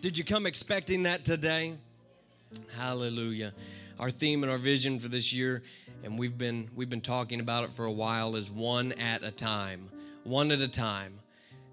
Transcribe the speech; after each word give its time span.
Did 0.00 0.16
you 0.16 0.24
come 0.24 0.46
expecting 0.46 1.02
that 1.02 1.24
today? 1.24 1.74
Hallelujah. 2.76 3.52
Our 3.98 4.12
theme 4.12 4.44
and 4.44 4.52
our 4.52 4.58
vision 4.58 5.00
for 5.00 5.08
this 5.08 5.32
year, 5.32 5.64
and 6.04 6.16
we've 6.16 6.38
been 6.38 6.70
we've 6.76 6.88
been 6.88 7.00
talking 7.00 7.40
about 7.40 7.64
it 7.64 7.74
for 7.74 7.84
a 7.84 7.90
while, 7.90 8.36
is 8.36 8.48
one 8.48 8.92
at 8.92 9.24
a 9.24 9.32
time. 9.32 9.88
One 10.22 10.52
at 10.52 10.60
a 10.60 10.68
time. 10.68 11.18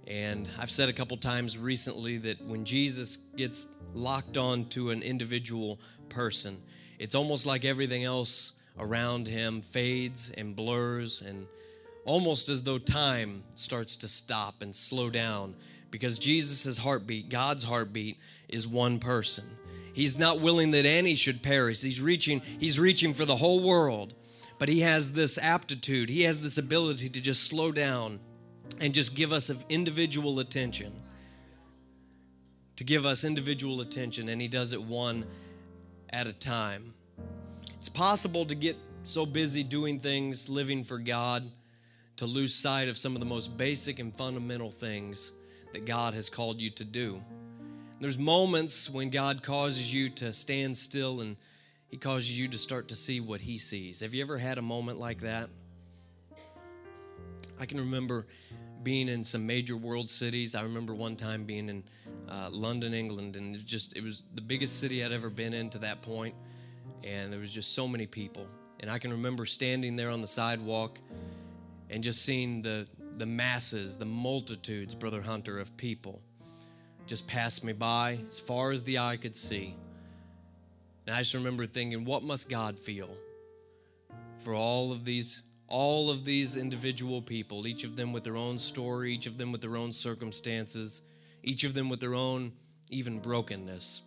And 0.08 0.50
I've 0.58 0.72
said 0.72 0.90
a 0.90 0.94
couple 0.94 1.16
times 1.18 1.60
recently 1.60 2.18
that 2.18 2.42
when 2.48 2.66
Jesus 2.66 3.18
gets 3.38 3.70
locked 3.94 4.38
on 4.38 4.66
to 4.70 4.90
an 4.90 5.04
individual 5.04 5.80
person, 6.10 6.60
it's 6.98 7.14
almost 7.14 7.46
like 7.46 7.64
everything 7.64 8.06
else 8.06 8.54
around 8.80 9.28
him 9.28 9.62
fades 9.62 10.32
and 10.32 10.56
blurs 10.56 11.22
and 11.22 11.46
almost 12.06 12.50
as 12.50 12.64
though 12.64 12.80
time 12.80 13.44
starts 13.54 13.96
to 13.98 14.08
stop 14.08 14.64
and 14.64 14.76
slow 14.76 15.12
down 15.12 15.54
because 15.92 16.20
Jesus' 16.20 16.78
heartbeat, 16.78 17.30
God's 17.30 17.64
heartbeat, 17.64 18.18
is 18.50 18.68
one 18.68 19.00
person. 19.00 19.46
He's 19.94 20.20
not 20.20 20.42
willing 20.42 20.72
that 20.72 20.86
any 20.86 21.16
should 21.16 21.42
perish. 21.42 21.82
He's 21.82 22.02
reaching, 22.02 22.42
he's 22.60 22.78
reaching 22.78 23.14
for 23.14 23.24
the 23.24 23.38
whole 23.38 23.62
world. 23.62 24.14
But 24.58 24.70
he 24.70 24.82
has 24.82 25.14
this 25.14 25.38
aptitude, 25.38 26.10
he 26.10 26.24
has 26.24 26.42
this 26.42 26.58
ability 26.58 27.10
to 27.10 27.22
just 27.22 27.44
slow 27.44 27.72
down 27.72 28.20
and 28.80 28.94
just 28.94 29.16
give 29.16 29.32
us 29.32 29.52
individual 29.70 30.40
attention. 30.40 30.92
To 32.78 32.84
give 32.84 33.06
us 33.06 33.24
individual 33.24 33.82
attention, 33.82 34.28
and 34.28 34.42
he 34.42 34.50
does 34.50 34.74
it 34.74 34.82
one 34.82 35.26
at 36.10 36.28
a 36.28 36.34
time. 36.34 36.94
It's 37.78 37.88
possible 37.88 38.46
to 38.46 38.56
get 38.56 38.76
so 39.04 39.26
busy 39.26 39.64
doing 39.64 40.00
things, 40.00 40.50
living 40.50 40.84
for 40.84 40.98
God, 40.98 41.50
to 42.18 42.26
lose 42.26 42.54
sight 42.54 42.90
of 42.90 42.98
some 42.98 43.16
of 43.16 43.20
the 43.20 43.26
most 43.26 43.56
basic 43.56 44.00
and 44.00 44.16
fundamental 44.16 44.70
things 44.70 45.32
that 45.76 45.84
God 45.84 46.14
has 46.14 46.30
called 46.30 46.62
you 46.62 46.70
to 46.70 46.86
do. 46.86 47.22
There's 48.00 48.18
moments 48.18 48.90
when 48.90 49.10
God 49.10 49.44
causes 49.44 49.94
you 49.94 50.10
to 50.12 50.32
stand 50.32 50.78
still 50.78 51.20
and 51.20 51.36
He 51.90 51.98
causes 51.98 52.40
you 52.40 52.48
to 52.48 52.58
start 52.58 52.88
to 52.88 52.96
see 52.96 53.20
what 53.20 53.42
He 53.42 53.58
sees. 53.58 54.00
Have 54.00 54.14
you 54.14 54.24
ever 54.24 54.38
had 54.38 54.58
a 54.58 54.62
moment 54.62 55.00
like 55.00 55.20
that? 55.20 55.50
I 57.60 57.66
can 57.66 57.78
remember 57.78 58.26
being 58.84 59.10
in 59.10 59.22
some 59.26 59.46
major 59.46 59.76
world 59.76 60.10
cities. 60.10 60.56
I 60.56 60.62
remember 60.62 60.96
one 60.96 61.18
time 61.18 61.44
being 61.44 61.68
in 61.68 61.84
uh, 62.30 62.48
London, 62.52 62.94
England, 62.94 63.36
and 63.36 63.54
it 63.54 63.66
just 63.66 63.98
it 63.98 64.02
was 64.02 64.24
the 64.34 64.42
biggest 64.42 64.80
city 64.80 65.04
I'd 65.04 65.12
ever 65.12 65.30
been 65.30 65.54
in 65.54 65.70
to 65.72 65.78
that 65.80 66.02
point, 66.02 66.36
and 67.04 67.34
there 67.34 67.42
was 67.42 67.52
just 67.52 67.74
so 67.74 67.86
many 67.86 68.08
people. 68.08 68.48
And 68.80 68.90
I 68.90 68.98
can 68.98 69.12
remember 69.12 69.46
standing 69.46 69.98
there 69.98 70.10
on 70.10 70.22
the 70.22 70.28
sidewalk 70.28 71.00
and 71.90 72.02
just 72.02 72.22
seeing 72.22 72.62
the 72.62 72.88
the 73.18 73.26
masses, 73.26 73.98
the 73.98 74.06
multitudes, 74.06 74.94
Brother 74.94 75.22
Hunter, 75.22 75.60
of 75.60 75.76
people 75.78 76.22
just 77.08 77.28
passed 77.28 77.64
me 77.64 77.74
by 77.74 78.20
as 78.28 78.40
far 78.40 78.72
as 78.72 78.84
the 78.84 78.98
eye 78.98 79.18
could 79.18 79.36
see. 79.36 79.76
And 81.06 81.16
I 81.16 81.20
just 81.20 81.34
remember 81.34 81.66
thinking, 81.66 82.04
what 82.04 82.24
must 82.24 82.50
God 82.50 82.80
feel 82.80 83.10
for 84.40 84.54
all 84.54 84.92
of 84.92 85.06
these 85.06 85.44
all 85.68 86.12
of 86.12 86.26
these 86.26 86.56
individual 86.56 87.24
people, 87.24 87.66
each 87.66 87.84
of 87.84 87.96
them 87.96 88.14
with 88.14 88.24
their 88.24 88.38
own 88.38 88.60
story, 88.60 89.12
each 89.12 89.26
of 89.26 89.40
them 89.40 89.52
with 89.52 89.62
their 89.62 89.76
own 89.76 89.92
circumstances, 89.92 91.02
each 91.42 91.64
of 91.64 91.74
them 91.74 91.90
with 91.90 92.00
their 92.00 92.14
own 92.14 92.52
even 92.92 93.18
brokenness, 93.18 94.04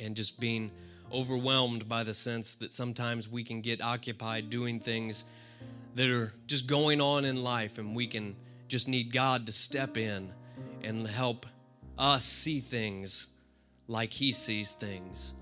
and 0.00 0.16
just 0.16 0.40
being 0.40 0.72
overwhelmed 1.12 1.88
by 1.88 2.02
the 2.02 2.12
sense 2.12 2.54
that 2.54 2.72
sometimes 2.72 3.28
we 3.28 3.44
can 3.44 3.60
get 3.60 3.80
occupied 3.80 4.50
doing 4.50 4.80
things 4.80 5.24
that 5.94 6.08
are 6.08 6.32
just 6.46 6.66
going 6.66 7.00
on 7.00 7.24
in 7.24 7.42
life, 7.42 7.78
and 7.78 7.94
we 7.94 8.06
can 8.06 8.34
just 8.68 8.88
need 8.88 9.12
God 9.12 9.46
to 9.46 9.52
step 9.52 9.96
in 9.96 10.32
and 10.82 11.06
help 11.06 11.46
us 11.98 12.24
see 12.24 12.60
things 12.60 13.28
like 13.88 14.12
He 14.12 14.32
sees 14.32 14.72
things. 14.72 15.34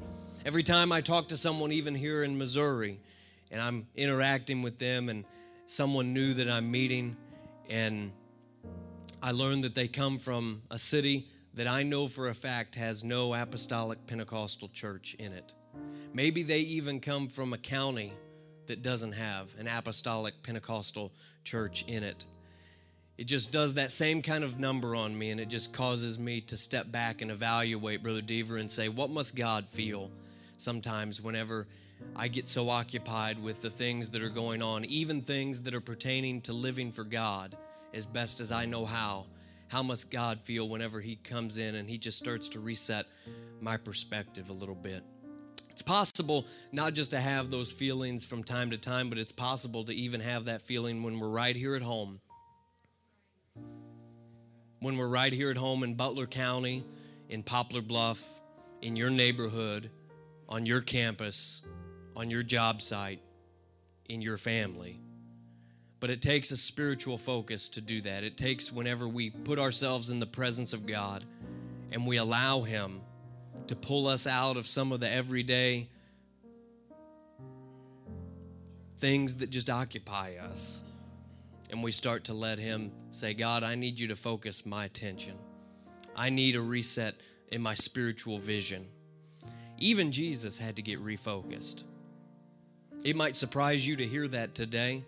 Every 0.45 0.63
time 0.63 0.91
I 0.91 1.01
talk 1.01 1.29
to 1.29 1.37
someone, 1.37 1.71
even 1.71 1.95
here 1.95 2.25
in 2.25 2.37
Missouri, 2.37 2.99
and 3.51 3.61
I'm 3.61 3.87
interacting 3.95 4.63
with 4.63 4.79
them, 4.79 5.09
and 5.09 5.25
someone 5.67 6.13
new 6.13 6.35
that 6.35 6.49
I'm 6.49 6.71
meeting, 6.71 7.17
and 7.69 8.11
I 9.23 9.33
learn 9.33 9.61
that 9.61 9.75
they 9.75 9.87
come 9.87 10.19
from 10.19 10.63
a 10.71 10.79
city 10.79 11.29
that 11.55 11.67
I 11.67 11.83
know 11.83 12.09
for 12.09 12.29
a 12.29 12.35
fact 12.35 12.75
has 12.75 13.05
no 13.05 13.35
apostolic 13.35 14.07
Pentecostal 14.07 14.69
church 14.69 15.15
in 15.19 15.33
it. 15.33 15.55
Maybe 16.13 16.43
they 16.43 16.61
even 16.61 17.01
come 17.01 17.29
from 17.29 17.53
a 17.53 17.59
county 17.59 18.13
that 18.71 18.83
doesn't 18.83 19.13
have 19.13 19.53
an 19.59 19.67
apostolic 19.67 20.33
Pentecostal 20.45 21.11
church 21.43 21.85
in 21.89 22.05
it. 22.05 22.25
It 23.19 23.25
just 23.25 23.51
does 23.51 23.75
that 23.75 23.91
same 23.91 24.23
kind 24.23 24.45
of 24.45 24.61
number 24.61 24.95
on 24.95 25.19
me, 25.19 25.31
and 25.31 25.41
it 25.41 25.49
just 25.49 25.75
causes 25.75 26.21
me 26.21 26.41
to 26.43 26.57
step 26.57 26.93
back 26.93 27.21
and 27.21 27.33
evaluate 27.33 28.01
Brother 28.01 28.23
Deaver 28.23 28.61
and 28.61 28.71
say, 28.71 28.89
What 28.89 29.11
must 29.11 29.35
God 29.35 29.67
feel 29.67 30.09
sometimes 30.57 31.21
whenever 31.21 31.67
I 32.15 32.29
get 32.29 32.49
so 32.49 32.71
occupied 32.71 33.43
with 33.43 33.61
the 33.61 33.71
things 33.71 34.11
that 34.11 34.23
are 34.23 34.31
going 34.31 34.63
on, 34.63 34.85
even 34.85 35.21
things 35.21 35.61
that 35.63 35.75
are 35.75 35.81
pertaining 35.81 36.41
to 36.43 36.53
living 36.53 36.93
for 36.93 37.03
God 37.03 37.57
as 37.93 38.07
best 38.07 38.39
as 38.39 38.53
I 38.53 38.67
know 38.67 38.87
how? 38.87 39.27
How 39.67 39.83
must 39.83 40.13
God 40.13 40.41
feel 40.43 40.69
whenever 40.69 41.01
He 41.01 41.17
comes 41.17 41.59
in 41.59 41.75
and 41.75 41.91
He 41.91 41.99
just 41.99 42.19
starts 42.19 42.47
to 42.51 42.61
reset 42.61 43.07
my 43.61 43.77
perspective 43.77 44.49
a 44.49 44.53
little 44.55 44.77
bit? 44.77 45.03
It's 45.71 45.83
possible 45.83 46.47
not 46.73 46.95
just 46.95 47.13
to 47.13 47.21
have 47.21 47.51
those 47.51 47.73
feelings 47.73 48.25
from 48.25 48.43
time 48.43 48.71
to 48.71 48.79
time, 48.79 49.09
but 49.09 49.19
it's 49.19 49.33
possible 49.33 49.85
to 49.85 49.95
even 49.95 50.21
have 50.21 50.47
that 50.47 50.63
feeling 50.63 51.03
when 51.03 51.19
we're 51.19 51.29
right 51.29 51.57
here 51.57 51.75
at 51.75 51.83
home. 51.83 52.21
When 54.81 54.97
we're 54.97 55.09
right 55.09 55.33
here 55.33 55.51
at 55.51 55.57
home 55.57 55.83
in 55.83 55.95
Butler 55.95 56.27
County, 56.27 56.85
in 57.29 57.43
Poplar 57.43 57.83
Bluff, 57.83 58.23
in 58.83 58.97
your 58.97 59.11
neighborhood, 59.11 59.91
on 60.49 60.67
your 60.67 60.81
campus, 60.81 61.63
on 62.17 62.31
your 62.31 62.43
job 62.43 62.83
site, 62.83 63.21
in 64.09 64.21
your 64.21 64.37
family. 64.37 64.99
But 66.01 66.11
it 66.11 66.23
takes 66.23 66.51
a 66.51 66.57
spiritual 66.57 67.19
focus 67.19 67.69
to 67.71 67.81
do 67.81 68.01
that. 68.03 68.25
It 68.25 68.37
takes 68.37 68.73
whenever 68.73 69.07
we 69.07 69.31
put 69.31 69.59
ourselves 69.59 70.11
in 70.11 70.19
the 70.19 70.27
presence 70.27 70.73
of 70.73 70.87
God 70.87 71.25
and 71.93 72.07
we 72.07 72.17
allow 72.17 72.63
Him 72.63 73.03
to 73.71 73.77
pull 73.77 74.09
us 74.09 74.27
out 74.27 74.57
of 74.57 74.67
some 74.67 74.91
of 74.91 74.99
the 74.99 75.09
everyday 75.09 75.89
things 78.99 79.37
that 79.37 79.49
just 79.49 79.71
occupy 79.71 80.35
us. 80.43 80.83
And 81.71 81.81
we 81.81 81.93
start 81.93 82.25
to 82.25 82.35
let 82.35 82.59
Him 82.59 82.91
say, 83.13 83.33
God, 83.33 83.63
I 83.63 83.77
need 83.77 84.01
you 84.01 84.09
to 84.09 84.17
focus 84.17 84.67
my 84.67 84.87
attention. 84.87 85.35
I 86.17 86.31
need 86.31 86.57
a 86.57 86.61
reset 86.61 87.15
in 87.53 87.63
my 87.63 87.75
spiritual 87.75 88.39
vision. 88.39 88.89
Even 89.79 90.11
Jesus 90.11 90.59
had 90.59 90.75
to 90.75 90.83
get 90.83 90.99
refocused. 90.99 91.85
It 93.05 93.15
might 93.15 93.37
surprise 93.37 93.87
you 93.87 93.95
to 93.95 94.05
hear 94.05 94.27
that 94.27 94.57
today, 94.57 95.05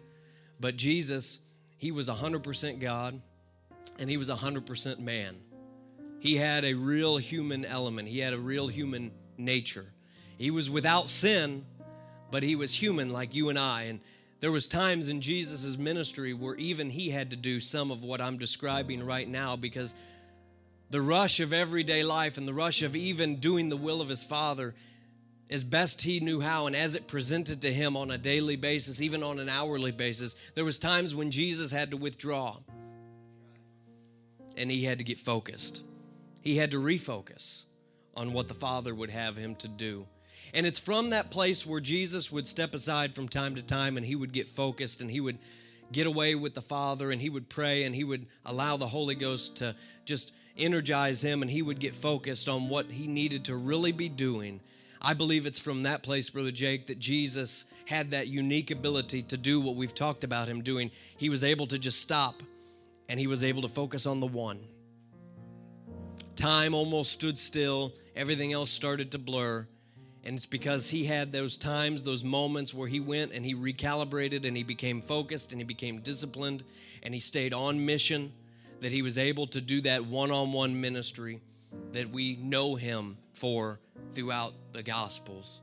but 0.60 0.76
Jesus, 0.76 1.40
He 1.78 1.90
was 1.90 2.08
100% 2.08 2.78
God 2.78 3.20
and 3.98 4.08
He 4.08 4.18
was 4.18 4.30
100% 4.30 5.00
man. 5.00 5.34
He 6.22 6.36
had 6.36 6.64
a 6.64 6.74
real 6.74 7.16
human 7.16 7.64
element, 7.64 8.06
he 8.06 8.20
had 8.20 8.32
a 8.32 8.38
real 8.38 8.68
human 8.68 9.10
nature. 9.36 9.86
He 10.38 10.52
was 10.52 10.70
without 10.70 11.08
sin, 11.08 11.64
but 12.30 12.44
he 12.44 12.54
was 12.54 12.72
human 12.72 13.10
like 13.10 13.34
you 13.34 13.48
and 13.48 13.58
I. 13.58 13.82
And 13.82 13.98
there 14.38 14.52
was 14.52 14.68
times 14.68 15.08
in 15.08 15.20
Jesus' 15.20 15.76
ministry 15.76 16.32
where 16.32 16.54
even 16.54 16.90
he 16.90 17.10
had 17.10 17.30
to 17.30 17.36
do 17.36 17.58
some 17.58 17.90
of 17.90 18.04
what 18.04 18.20
I'm 18.20 18.38
describing 18.38 19.04
right 19.04 19.28
now 19.28 19.56
because 19.56 19.96
the 20.90 21.02
rush 21.02 21.40
of 21.40 21.52
everyday 21.52 22.04
life 22.04 22.38
and 22.38 22.46
the 22.46 22.54
rush 22.54 22.82
of 22.82 22.94
even 22.94 23.40
doing 23.40 23.68
the 23.68 23.76
will 23.76 24.00
of 24.00 24.08
his 24.08 24.22
father 24.22 24.76
as 25.50 25.64
best 25.64 26.02
he 26.02 26.20
knew 26.20 26.40
how 26.40 26.68
and 26.68 26.76
as 26.76 26.94
it 26.94 27.08
presented 27.08 27.62
to 27.62 27.72
him 27.72 27.96
on 27.96 28.12
a 28.12 28.16
daily 28.16 28.54
basis 28.54 29.00
even 29.00 29.24
on 29.24 29.40
an 29.40 29.48
hourly 29.48 29.90
basis 29.90 30.36
there 30.54 30.64
was 30.64 30.78
times 30.78 31.14
when 31.14 31.30
jesus 31.30 31.72
had 31.72 31.90
to 31.90 31.96
withdraw 31.96 32.56
and 34.56 34.70
he 34.70 34.84
had 34.84 34.98
to 34.98 35.04
get 35.04 35.18
focused 35.18 35.82
he 36.42 36.56
had 36.56 36.72
to 36.72 36.78
refocus 36.78 37.64
on 38.14 38.32
what 38.32 38.49
the 38.49 38.55
Father 38.55 38.94
would 38.94 39.11
have 39.11 39.37
him 39.37 39.55
to 39.56 39.69
do. 39.69 40.06
And 40.52 40.66
it's 40.66 40.78
from 40.78 41.11
that 41.11 41.31
place 41.31 41.66
where 41.66 41.81
Jesus 41.81 42.31
would 42.31 42.46
step 42.46 42.75
aside 42.75 43.14
from 43.14 43.28
time 43.28 43.55
to 43.55 43.62
time 43.62 43.96
and 43.96 44.05
he 44.05 44.16
would 44.16 44.32
get 44.32 44.49
focused 44.49 45.00
and 45.00 45.11
he 45.11 45.20
would 45.20 45.38
get 45.93 46.06
away 46.06 46.34
with 46.34 46.55
the 46.55 46.62
Father 46.62 47.11
and 47.11 47.22
he 47.22 47.31
would 47.31 47.49
pray 47.49 47.84
and 47.84 47.94
he 47.94 48.05
would 48.05 48.26
allow 48.44 48.76
the 48.76 48.88
Holy 48.88 49.14
Ghost 49.14 49.56
to 49.58 49.75
just 50.05 50.32
energize 50.56 51.22
him 51.22 51.43
and 51.43 51.50
he 51.50 51.62
would 51.62 51.81
get 51.81 51.94
focused 51.94 52.49
on 52.49 52.69
what 52.69 52.87
he 52.87 53.06
needed 53.06 53.46
to 53.46 53.56
really 53.56 53.93
be 53.93 54.08
doing. 54.08 54.61
I 55.00 55.14
believe 55.14 55.46
it's 55.46 55.58
from 55.58 55.84
that 55.84 56.02
place, 56.02 56.31
Brother 56.31 56.52
Jake, 56.52 56.87
that 56.87 56.99
Jesus 56.99 57.66
had 57.87 58.11
that 58.11 58.28
unique 58.28 58.70
ability 58.70 59.22
to 59.25 59.37
do 59.37 59.61
what 59.61 59.75
we've 59.75 59.94
talked 59.94 60.22
about 60.22 60.49
him 60.49 60.62
doing. 60.62 60.90
He 61.16 61.28
was 61.28 61.43
able 61.43 61.66
to 61.69 61.78
just 61.78 62.00
stop 62.00 62.43
and 63.08 63.19
he 63.19 63.26
was 63.26 63.43
able 63.43 63.62
to 63.62 63.69
focus 63.69 64.06
on 64.06 64.20
the 64.20 64.26
one. 64.26 64.61
Time 66.42 66.74
almost 66.74 67.12
stood 67.12 67.38
still, 67.38 67.92
everything 68.16 68.52
else 68.52 68.68
started 68.68 69.12
to 69.12 69.18
blur. 69.20 69.64
And 70.24 70.34
it's 70.34 70.44
because 70.44 70.90
he 70.90 71.04
had 71.04 71.30
those 71.30 71.56
times, 71.56 72.02
those 72.02 72.24
moments 72.24 72.74
where 72.74 72.88
he 72.88 72.98
went 72.98 73.30
and 73.32 73.46
he 73.46 73.54
recalibrated 73.54 74.44
and 74.44 74.56
he 74.56 74.64
became 74.64 75.00
focused 75.02 75.52
and 75.52 75.60
he 75.60 75.64
became 75.64 76.00
disciplined 76.00 76.64
and 77.04 77.14
he 77.14 77.20
stayed 77.20 77.54
on 77.54 77.86
mission 77.86 78.32
that 78.80 78.90
he 78.90 79.02
was 79.02 79.18
able 79.18 79.46
to 79.46 79.60
do 79.60 79.82
that 79.82 80.04
one 80.04 80.32
on 80.32 80.52
one 80.52 80.80
ministry 80.80 81.40
that 81.92 82.10
we 82.10 82.34
know 82.34 82.74
him 82.74 83.18
for 83.34 83.78
throughout 84.12 84.52
the 84.72 84.82
Gospels. 84.82 85.60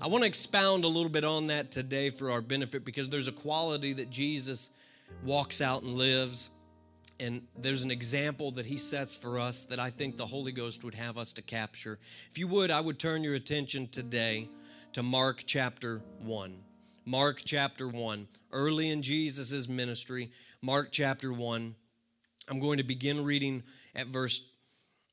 I 0.00 0.06
want 0.06 0.22
to 0.22 0.28
expound 0.28 0.86
a 0.86 0.88
little 0.88 1.10
bit 1.10 1.24
on 1.24 1.48
that 1.48 1.70
today 1.70 2.08
for 2.08 2.30
our 2.30 2.40
benefit 2.40 2.86
because 2.86 3.10
there's 3.10 3.28
a 3.28 3.32
quality 3.32 3.92
that 3.92 4.08
Jesus 4.08 4.70
walks 5.26 5.60
out 5.60 5.82
and 5.82 5.92
lives. 5.92 6.52
And 7.22 7.46
there's 7.56 7.84
an 7.84 7.92
example 7.92 8.50
that 8.50 8.66
he 8.66 8.76
sets 8.76 9.14
for 9.14 9.38
us 9.38 9.62
that 9.66 9.78
I 9.78 9.90
think 9.90 10.16
the 10.16 10.26
Holy 10.26 10.50
Ghost 10.50 10.82
would 10.82 10.96
have 10.96 11.16
us 11.16 11.32
to 11.34 11.42
capture. 11.42 12.00
If 12.28 12.36
you 12.36 12.48
would, 12.48 12.72
I 12.72 12.80
would 12.80 12.98
turn 12.98 13.22
your 13.22 13.36
attention 13.36 13.86
today 13.86 14.48
to 14.94 15.04
Mark 15.04 15.44
chapter 15.46 16.00
1. 16.24 16.58
Mark 17.06 17.42
chapter 17.44 17.86
1. 17.86 18.26
Early 18.50 18.90
in 18.90 19.02
Jesus' 19.02 19.68
ministry, 19.68 20.32
Mark 20.62 20.88
chapter 20.90 21.32
1. 21.32 21.76
I'm 22.48 22.58
going 22.58 22.78
to 22.78 22.82
begin 22.82 23.22
reading 23.22 23.62
at 23.94 24.08
verse, 24.08 24.50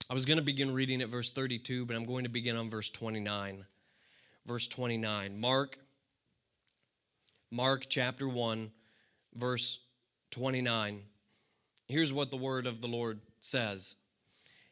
I 0.10 0.16
was 0.16 0.26
going 0.26 0.40
to 0.40 0.44
begin 0.44 0.74
reading 0.74 1.04
at 1.04 1.10
verse 1.10 1.30
32, 1.30 1.86
but 1.86 1.96
I'm 1.96 2.06
going 2.06 2.24
to 2.24 2.30
begin 2.32 2.56
on 2.56 2.72
verse 2.72 2.90
29. 2.90 3.64
Verse 4.48 4.68
29. 4.68 5.40
Mark, 5.40 5.78
Mark 7.52 7.86
chapter 7.88 8.28
1, 8.28 8.72
verse 9.36 9.86
29. 10.32 11.04
Here's 11.90 12.14
what 12.14 12.30
the 12.30 12.38
word 12.38 12.68
of 12.68 12.82
the 12.82 12.88
Lord 12.88 13.20
says. 13.42 13.96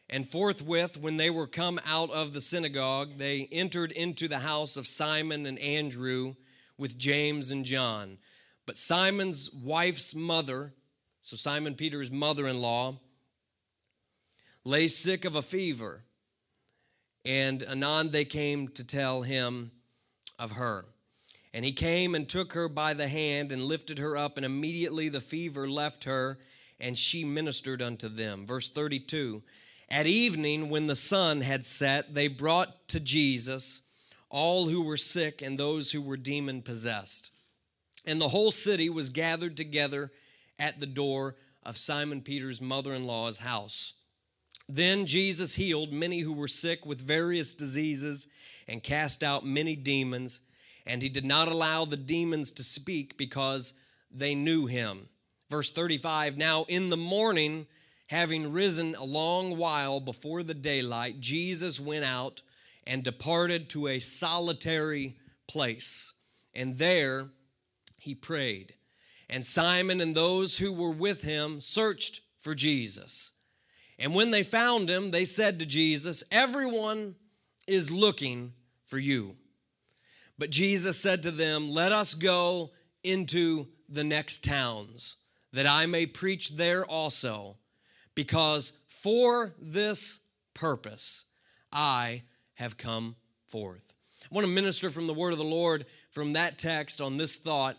And 0.10 0.30
forthwith, 0.30 0.96
when 0.96 1.18
they 1.18 1.32
were 1.32 1.48
come 1.48 1.82
out 1.86 2.12
of 2.12 2.34
the 2.34 2.42
synagogue, 2.42 3.18
they 3.18 3.50
entered 3.52 3.92
into 3.92 4.28
the 4.28 4.40
house 4.40 4.78
of 4.78 4.88
Simon 4.88 5.46
and 5.48 5.60
Andrew 5.60 6.36
with 6.78 6.98
James 6.98 7.50
and 7.50 7.66
John. 7.66 8.20
But 8.68 8.78
Simon's 8.78 9.52
wife's 9.52 10.14
mother, 10.14 10.74
so 11.22 11.36
Simon 11.36 11.74
Peter's 11.74 12.12
mother 12.12 12.48
in 12.48 12.62
law, 12.62 13.00
lay 14.64 14.88
sick 14.88 15.26
of 15.26 15.36
a 15.36 15.42
fever. 15.42 16.04
And 17.26 17.64
anon 17.64 18.12
they 18.12 18.26
came 18.26 18.68
to 18.70 18.86
tell 18.86 19.24
him 19.24 19.72
of 20.38 20.54
her. 20.54 20.86
And 21.54 21.66
he 21.66 21.72
came 21.72 22.14
and 22.14 22.30
took 22.30 22.54
her 22.54 22.70
by 22.70 22.94
the 22.94 23.08
hand 23.08 23.52
and 23.52 23.64
lifted 23.64 23.98
her 23.98 24.16
up, 24.16 24.38
and 24.38 24.46
immediately 24.46 25.10
the 25.10 25.20
fever 25.20 25.68
left 25.68 26.04
her, 26.04 26.38
and 26.80 26.98
she 26.98 27.24
ministered 27.24 27.82
unto 27.82 28.10
them. 28.10 28.46
Verse 28.46 28.70
32 28.70 29.44
At 29.90 30.08
evening, 30.08 30.70
when 30.70 30.88
the 30.88 30.96
sun 30.96 31.42
had 31.42 31.66
set, 31.66 32.14
they 32.14 32.28
brought 32.28 32.88
to 32.90 33.00
Jesus 33.00 33.84
all 34.30 34.68
who 34.68 34.82
were 34.82 34.98
sick 34.98 35.42
and 35.42 35.58
those 35.58 35.92
who 35.92 36.02
were 36.02 36.18
demon 36.18 36.62
possessed. 36.62 37.32
And 38.06 38.22
the 38.22 38.30
whole 38.30 38.52
city 38.52 38.90
was 38.90 39.10
gathered 39.10 39.58
together 39.58 40.12
at 40.60 40.80
the 40.80 40.86
door 40.86 41.36
of 41.64 41.78
Simon 41.78 42.22
Peter's 42.22 42.62
mother 42.62 42.94
in 42.94 43.06
law's 43.06 43.40
house. 43.40 43.94
Then 44.70 45.06
Jesus 45.06 45.56
healed 45.56 45.94
many 45.94 46.20
who 46.20 46.34
were 46.34 46.48
sick 46.48 46.86
with 46.86 47.00
various 47.00 47.54
diseases 47.54 48.28
and 48.68 48.84
cast 48.84 49.24
out 49.24 49.46
many 49.46 49.76
demons, 49.76 50.42
and 50.86 51.02
he 51.02 51.10
did 51.10 51.26
not 51.26 51.48
allow 51.48 51.86
the 51.86 51.98
demons 51.98 52.52
to 52.54 52.64
speak 52.64 53.18
because 53.18 53.74
they 54.12 54.36
knew 54.36 54.66
him. 54.66 55.08
Verse 55.50 55.72
35 55.72 56.38
Now 56.38 56.66
in 56.68 56.90
the 56.90 56.98
morning, 56.98 57.68
having 58.08 58.52
risen 58.52 58.96
a 58.96 59.04
long 59.04 59.58
while 59.58 60.00
before 60.00 60.44
the 60.44 60.54
daylight, 60.54 61.20
Jesus 61.20 61.80
went 61.80 62.06
out 62.06 62.42
and 62.86 63.04
departed 63.04 63.70
to 63.70 63.88
a 63.88 64.00
solitary 64.00 65.18
place, 65.48 66.14
and 66.54 66.78
there 66.78 67.28
he 67.98 68.16
prayed. 68.16 68.74
And 69.30 69.46
Simon 69.46 70.00
and 70.00 70.16
those 70.16 70.58
who 70.58 70.72
were 70.72 70.92
with 70.92 71.22
him 71.24 71.60
searched 71.60 72.22
for 72.40 72.56
Jesus. 72.56 73.34
And 74.00 74.16
when 74.16 74.32
they 74.32 74.44
found 74.44 74.90
him, 74.90 75.12
they 75.12 75.26
said 75.26 75.60
to 75.60 75.66
Jesus, 75.66 76.24
Everyone 76.32 77.16
is 77.66 77.92
looking 77.92 78.54
for 78.86 78.98
you. 78.98 79.36
But 80.38 80.50
Jesus 80.50 80.98
said 80.98 81.24
to 81.24 81.32
them, 81.32 81.72
Let 81.72 81.92
us 81.92 82.14
go 82.14 82.72
into 83.04 83.68
the 83.90 84.04
next 84.04 84.44
towns, 84.44 85.17
that 85.54 85.68
I 85.68 85.86
may 85.86 86.06
preach 86.06 86.56
there 86.56 86.86
also, 86.86 87.58
because 88.16 88.74
for 88.88 89.54
this 89.60 90.22
purpose 90.54 91.26
I 91.72 92.24
have 92.56 92.78
come 92.78 93.16
forth. 93.48 93.94
I 94.24 94.36
want 94.36 94.46
to 94.46 94.54
minister 94.54 94.90
from 94.90 95.08
the 95.08 95.14
word 95.14 95.32
of 95.32 95.38
the 95.38 95.44
Lord 95.44 95.86
from 96.12 96.34
that 96.34 96.58
text 96.58 97.00
on 97.00 97.18
this 97.18 97.38
thought 97.38 97.78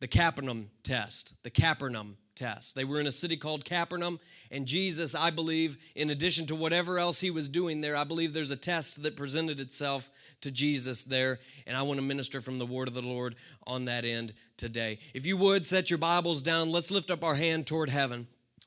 the 0.00 0.08
Capernaum 0.08 0.70
test. 0.82 1.34
The 1.42 1.50
Capernaum 1.50 2.16
test. 2.34 2.74
They 2.74 2.84
were 2.84 3.00
in 3.00 3.06
a 3.06 3.12
city 3.12 3.36
called 3.36 3.64
Capernaum, 3.64 4.20
and 4.50 4.66
Jesus, 4.66 5.14
I 5.14 5.30
believe, 5.30 5.76
in 5.94 6.10
addition 6.10 6.46
to 6.46 6.54
whatever 6.54 6.98
else 6.98 7.20
he 7.20 7.30
was 7.30 7.48
doing 7.48 7.80
there, 7.80 7.96
I 7.96 8.04
believe 8.04 8.32
there's 8.32 8.50
a 8.50 8.56
test 8.56 9.02
that 9.02 9.16
presented 9.16 9.60
itself 9.60 10.10
to 10.42 10.50
Jesus 10.50 11.04
there, 11.04 11.40
and 11.66 11.76
I 11.76 11.82
want 11.82 11.98
to 11.98 12.06
minister 12.06 12.40
from 12.40 12.58
the 12.58 12.66
word 12.66 12.88
of 12.88 12.94
the 12.94 13.02
Lord 13.02 13.34
on 13.66 13.86
that 13.86 14.04
end 14.04 14.34
today. 14.56 14.98
If 15.14 15.26
you 15.26 15.36
would, 15.36 15.66
set 15.66 15.90
your 15.90 15.98
Bibles 15.98 16.42
down. 16.42 16.70
Let's 16.70 16.90
lift 16.90 17.10
up 17.10 17.24
our 17.24 17.34
hand 17.34 17.66
toward 17.66 17.90
heaven. 17.90 18.26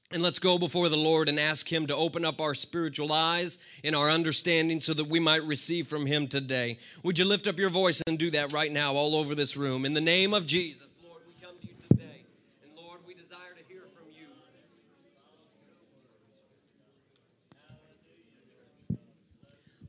And 0.10 0.24
let's 0.24 0.40
go 0.40 0.58
before 0.58 0.88
the 0.88 0.96
Lord 0.96 1.28
and 1.28 1.38
ask 1.38 1.70
Him 1.70 1.86
to 1.88 1.96
open 1.96 2.24
up 2.24 2.40
our 2.40 2.54
spiritual 2.54 3.12
eyes 3.12 3.58
and 3.84 3.94
our 3.94 4.10
understanding 4.10 4.80
so 4.80 4.94
that 4.94 5.10
we 5.10 5.20
might 5.20 5.44
receive 5.44 5.88
from 5.88 6.06
Him 6.06 6.30
today. 6.30 6.80
Would 7.04 7.20
you 7.20 7.26
lift 7.26 7.46
up 7.46 7.60
your 7.60 7.70
voice 7.70 8.02
and 8.08 8.18
do 8.18 8.32
that 8.32 8.54
right 8.54 8.72
now, 8.72 8.94
all 8.94 9.16
over 9.16 9.36
this 9.36 9.58
room? 9.58 9.86
In 9.86 9.94
the 9.94 10.00
name 10.00 10.34
of 10.34 10.46
Jesus. 10.46 10.87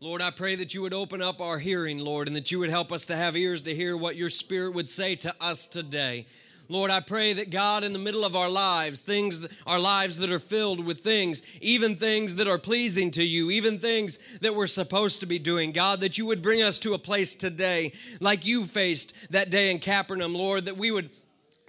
Lord, 0.00 0.22
I 0.22 0.30
pray 0.30 0.54
that 0.54 0.74
you 0.74 0.82
would 0.82 0.94
open 0.94 1.20
up 1.20 1.40
our 1.40 1.58
hearing, 1.58 1.98
Lord, 1.98 2.28
and 2.28 2.36
that 2.36 2.52
you 2.52 2.60
would 2.60 2.70
help 2.70 2.92
us 2.92 3.06
to 3.06 3.16
have 3.16 3.36
ears 3.36 3.62
to 3.62 3.74
hear 3.74 3.96
what 3.96 4.14
your 4.14 4.30
Spirit 4.30 4.72
would 4.74 4.88
say 4.88 5.16
to 5.16 5.34
us 5.40 5.66
today. 5.66 6.24
Lord, 6.68 6.92
I 6.92 7.00
pray 7.00 7.32
that 7.32 7.50
God, 7.50 7.82
in 7.82 7.92
the 7.92 7.98
middle 7.98 8.24
of 8.24 8.36
our 8.36 8.48
lives, 8.48 9.00
things, 9.00 9.44
our 9.66 9.80
lives 9.80 10.18
that 10.18 10.30
are 10.30 10.38
filled 10.38 10.84
with 10.84 11.00
things, 11.00 11.42
even 11.60 11.96
things 11.96 12.36
that 12.36 12.46
are 12.46 12.58
pleasing 12.58 13.10
to 13.12 13.24
you, 13.24 13.50
even 13.50 13.80
things 13.80 14.20
that 14.40 14.54
we're 14.54 14.68
supposed 14.68 15.18
to 15.18 15.26
be 15.26 15.40
doing, 15.40 15.72
God, 15.72 16.00
that 16.02 16.16
you 16.16 16.26
would 16.26 16.42
bring 16.42 16.62
us 16.62 16.78
to 16.80 16.94
a 16.94 16.98
place 16.98 17.34
today 17.34 17.92
like 18.20 18.46
you 18.46 18.66
faced 18.66 19.16
that 19.32 19.50
day 19.50 19.72
in 19.72 19.80
Capernaum, 19.80 20.32
Lord, 20.32 20.66
that 20.66 20.76
we 20.76 20.92
would 20.92 21.10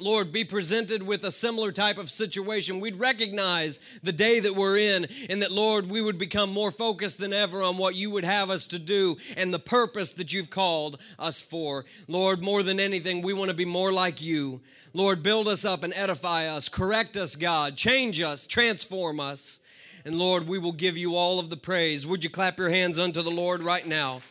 Lord, 0.01 0.31
be 0.31 0.43
presented 0.43 1.03
with 1.03 1.23
a 1.23 1.31
similar 1.31 1.71
type 1.71 1.97
of 1.97 2.11
situation, 2.11 2.79
we'd 2.79 2.99
recognize 2.99 3.79
the 4.03 4.11
day 4.11 4.39
that 4.39 4.55
we're 4.55 4.77
in, 4.77 5.07
and 5.29 5.41
that, 5.41 5.51
Lord, 5.51 5.89
we 5.89 6.01
would 6.01 6.17
become 6.17 6.51
more 6.51 6.71
focused 6.71 7.17
than 7.17 7.33
ever 7.33 7.61
on 7.61 7.77
what 7.77 7.95
you 7.95 8.09
would 8.11 8.23
have 8.23 8.49
us 8.49 8.67
to 8.67 8.79
do 8.79 9.17
and 9.37 9.53
the 9.53 9.59
purpose 9.59 10.11
that 10.13 10.33
you've 10.33 10.49
called 10.49 10.97
us 11.17 11.41
for. 11.41 11.85
Lord, 12.07 12.41
more 12.41 12.63
than 12.63 12.79
anything, 12.79 13.21
we 13.21 13.33
want 13.33 13.49
to 13.49 13.55
be 13.55 13.65
more 13.65 13.91
like 13.91 14.21
you. 14.21 14.61
Lord, 14.93 15.21
build 15.21 15.47
us 15.47 15.65
up 15.65 15.83
and 15.83 15.93
edify 15.95 16.47
us, 16.47 16.69
correct 16.69 17.15
us, 17.15 17.35
God, 17.35 17.75
change 17.75 18.21
us, 18.21 18.47
transform 18.47 19.19
us. 19.19 19.59
And 20.05 20.17
Lord, 20.17 20.47
we 20.47 20.57
will 20.57 20.71
give 20.71 20.97
you 20.97 21.15
all 21.15 21.39
of 21.39 21.49
the 21.49 21.57
praise. 21.57 22.07
Would 22.07 22.23
you 22.23 22.29
clap 22.29 22.57
your 22.57 22.69
hands 22.69 22.97
unto 22.97 23.21
the 23.21 23.29
Lord 23.29 23.61
right 23.61 23.85
now? 23.85 24.21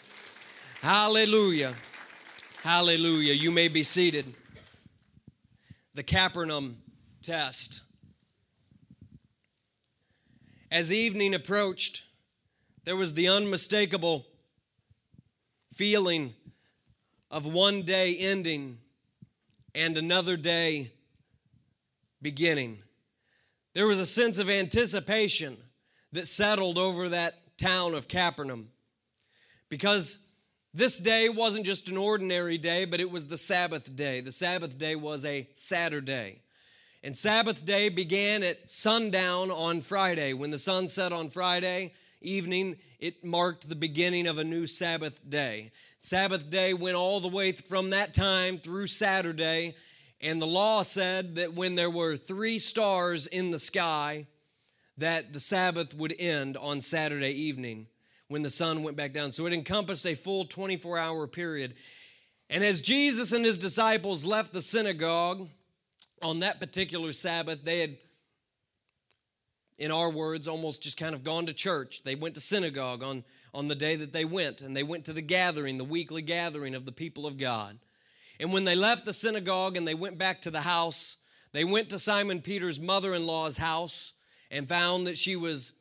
Hallelujah. 0.81 1.75
Hallelujah. 2.63 3.35
You 3.35 3.51
may 3.51 3.69
be 3.69 3.83
seated 3.83 4.35
the 5.99 6.05
Capernaum 6.05 6.77
test. 7.23 7.83
As 10.71 10.93
evening 10.93 11.35
approached, 11.35 12.05
there 12.85 12.95
was 12.95 13.15
the 13.15 13.27
unmistakable 13.27 14.25
feeling 15.75 16.35
of 17.33 17.47
one 17.47 17.83
day 17.83 18.17
ending 18.17 18.79
and 19.75 19.99
another 19.99 20.37
day 20.37 20.93
beginning. 22.23 22.79
There 23.75 23.89
was 23.89 23.99
a 23.99 24.07
sense 24.07 24.39
of 24.39 24.49
anticipation 24.49 25.57
that 26.13 26.29
settled 26.29 26.79
over 26.79 27.09
that 27.09 27.59
town 27.59 27.95
of 27.95 28.07
Capernaum 28.07 28.71
because 29.69 30.21
this 30.75 30.99
day 30.99 31.29
wasn't 31.29 31.67
just 31.67 31.89
an 31.89 31.97
ordinary 31.97 32.59
day, 32.59 32.85
but 32.85 33.01
it 33.01 33.11
was 33.11 33.27
the 33.27 33.39
Sabbath 33.39 33.95
day. 33.97 34.21
The 34.21 34.33
Sabbath 34.33 34.79
day 34.79 34.97
was 34.97 35.25
a 35.25 35.49
Saturday. 35.55 36.43
And 37.03 37.17
Sabbath 37.17 37.65
day 37.65 37.89
began 37.89 38.43
at 38.43 38.71
sundown 38.71 39.51
on 39.51 39.81
Friday. 39.81 40.33
When 40.35 40.51
the 40.51 40.59
sun 40.59 40.89
set 40.89 41.13
on 41.13 41.31
Friday 41.31 41.93
evening, 42.21 42.77
it 42.99 43.25
marked 43.25 43.69
the 43.69 43.77
beginning 43.77 44.27
of 44.27 44.39
a 44.39 44.45
new 44.45 44.67
Sabbath 44.67 45.21
day. 45.29 45.71
Sabbath 45.99 46.51
day 46.51 46.75
went 46.75 46.97
all 46.97 47.21
the 47.21 47.29
way 47.29 47.53
from 47.53 47.91
that 47.91 48.13
time 48.13 48.59
through 48.59 48.89
Saturday. 48.89 49.75
And 50.21 50.43
the 50.43 50.47
law 50.47 50.83
said 50.83 51.37
that 51.37 51.55
when 51.55 51.77
there 51.77 51.91
were 51.91 52.17
three 52.17 52.59
stars 52.59 53.27
in 53.27 53.53
the 53.53 53.59
sky, 53.59 54.27
that 54.99 55.33
the 55.33 55.41
Sabbath 55.41 55.95
would 55.95 56.15
end 56.19 56.57
on 56.57 56.81
Saturday 56.81 57.31
evening 57.31 57.87
when 58.29 58.43
the 58.43 58.51
sun 58.51 58.83
went 58.83 58.97
back 58.97 59.13
down. 59.13 59.33
So 59.33 59.47
it 59.47 59.53
encompassed 59.53 60.07
a 60.07 60.15
full 60.15 60.45
24 60.45 60.99
hour 60.99 61.27
period. 61.27 61.75
And 62.51 62.63
as 62.63 62.81
Jesus 62.81 63.33
and 63.33 63.45
his 63.45 63.59
disciples 63.59 64.25
left 64.25 64.53
the 64.53 64.63
synagogue 64.63 65.49
on 66.23 66.41
that 66.41 66.61
particular 66.61 67.13
Sabbath, 67.13 67.65
they 67.65 67.81
had 67.81 67.97
in 69.79 69.93
our 69.93 70.11
words, 70.11 70.49
almost 70.49 70.83
just 70.83 70.99
kind 70.99 71.15
of 71.15 71.23
gone 71.23 71.47
to 71.47 71.55
church. 71.55 72.03
They 72.03 72.17
went 72.17 72.35
to 72.35 72.41
synagogue 72.41 73.03
on, 73.03 73.23
on 73.55 73.69
the 73.69 73.77
day 73.77 73.95
that 73.95 74.13
they 74.13 74.25
went, 74.25 74.61
and 74.61 74.77
they 74.77 74.83
went 74.83 75.05
to 75.05 75.13
the 75.13 75.23
gathering, 75.23 75.77
the 75.77 75.85
weekly 75.85 76.21
gathering 76.21 76.75
of 76.75 76.85
the 76.85 76.93
people 76.93 77.27
of 77.27 77.39
God. 77.39 77.79
And 78.41 78.53
when 78.53 78.65
they 78.65 78.75
left 78.75 79.05
the 79.05 79.13
synagogue 79.13 79.77
and 79.77 79.87
they 79.87 79.95
went 79.95 80.19
back 80.19 80.41
to 80.43 80.51
the 80.51 80.61
house, 80.63 81.19
they 81.53 81.65
went 81.65 81.91
to 81.91 81.99
Simon 81.99 82.41
Peter's 82.41 82.81
mother 82.81 83.15
in 83.15 83.27
law's 83.27 83.57
house 83.57 84.15
and 84.51 84.69
found 84.69 85.07
that 85.07 85.17
she 85.17 85.37
was 85.37 85.75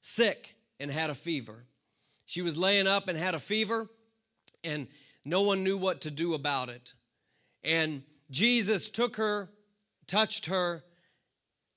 sick 0.00 0.54
and 0.80 0.90
had 0.90 1.10
a 1.10 1.14
fever. 1.14 1.66
She 2.26 2.42
was 2.42 2.56
laying 2.56 2.86
up 2.86 3.08
and 3.08 3.16
had 3.16 3.34
a 3.34 3.40
fever, 3.40 3.88
and 4.64 4.88
no 5.24 5.42
one 5.42 5.62
knew 5.62 5.76
what 5.76 6.00
to 6.00 6.10
do 6.10 6.34
about 6.34 6.70
it. 6.70 6.94
And 7.62 8.02
Jesus 8.30 8.88
took 8.88 9.16
her, 9.16 9.50
touched 10.06 10.46
her, 10.46 10.82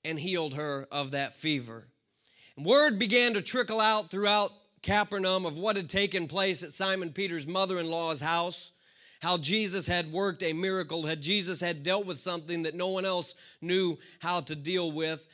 and 0.04 0.18
healed 0.18 0.54
her 0.54 0.88
of 0.90 1.12
that 1.12 1.34
fever. 1.34 1.84
And 2.56 2.64
word 2.64 2.98
began 2.98 3.34
to 3.34 3.42
trickle 3.42 3.80
out 3.80 4.10
throughout 4.10 4.52
Capernaum 4.82 5.46
of 5.46 5.56
what 5.56 5.76
had 5.76 5.88
taken 5.88 6.28
place 6.28 6.62
at 6.62 6.72
Simon 6.72 7.10
Peter's 7.10 7.46
mother 7.46 7.78
in 7.78 7.90
law's 7.90 8.20
house, 8.20 8.72
how 9.20 9.38
Jesus 9.38 9.86
had 9.86 10.12
worked 10.12 10.42
a 10.42 10.52
miracle, 10.52 11.06
had 11.06 11.22
Jesus 11.22 11.60
had 11.60 11.82
dealt 11.82 12.06
with 12.06 12.18
something 12.18 12.62
that 12.62 12.74
no 12.74 12.88
one 12.88 13.06
else 13.06 13.34
knew 13.62 13.98
how 14.18 14.40
to 14.42 14.54
deal 14.54 14.92
with. 14.92 15.26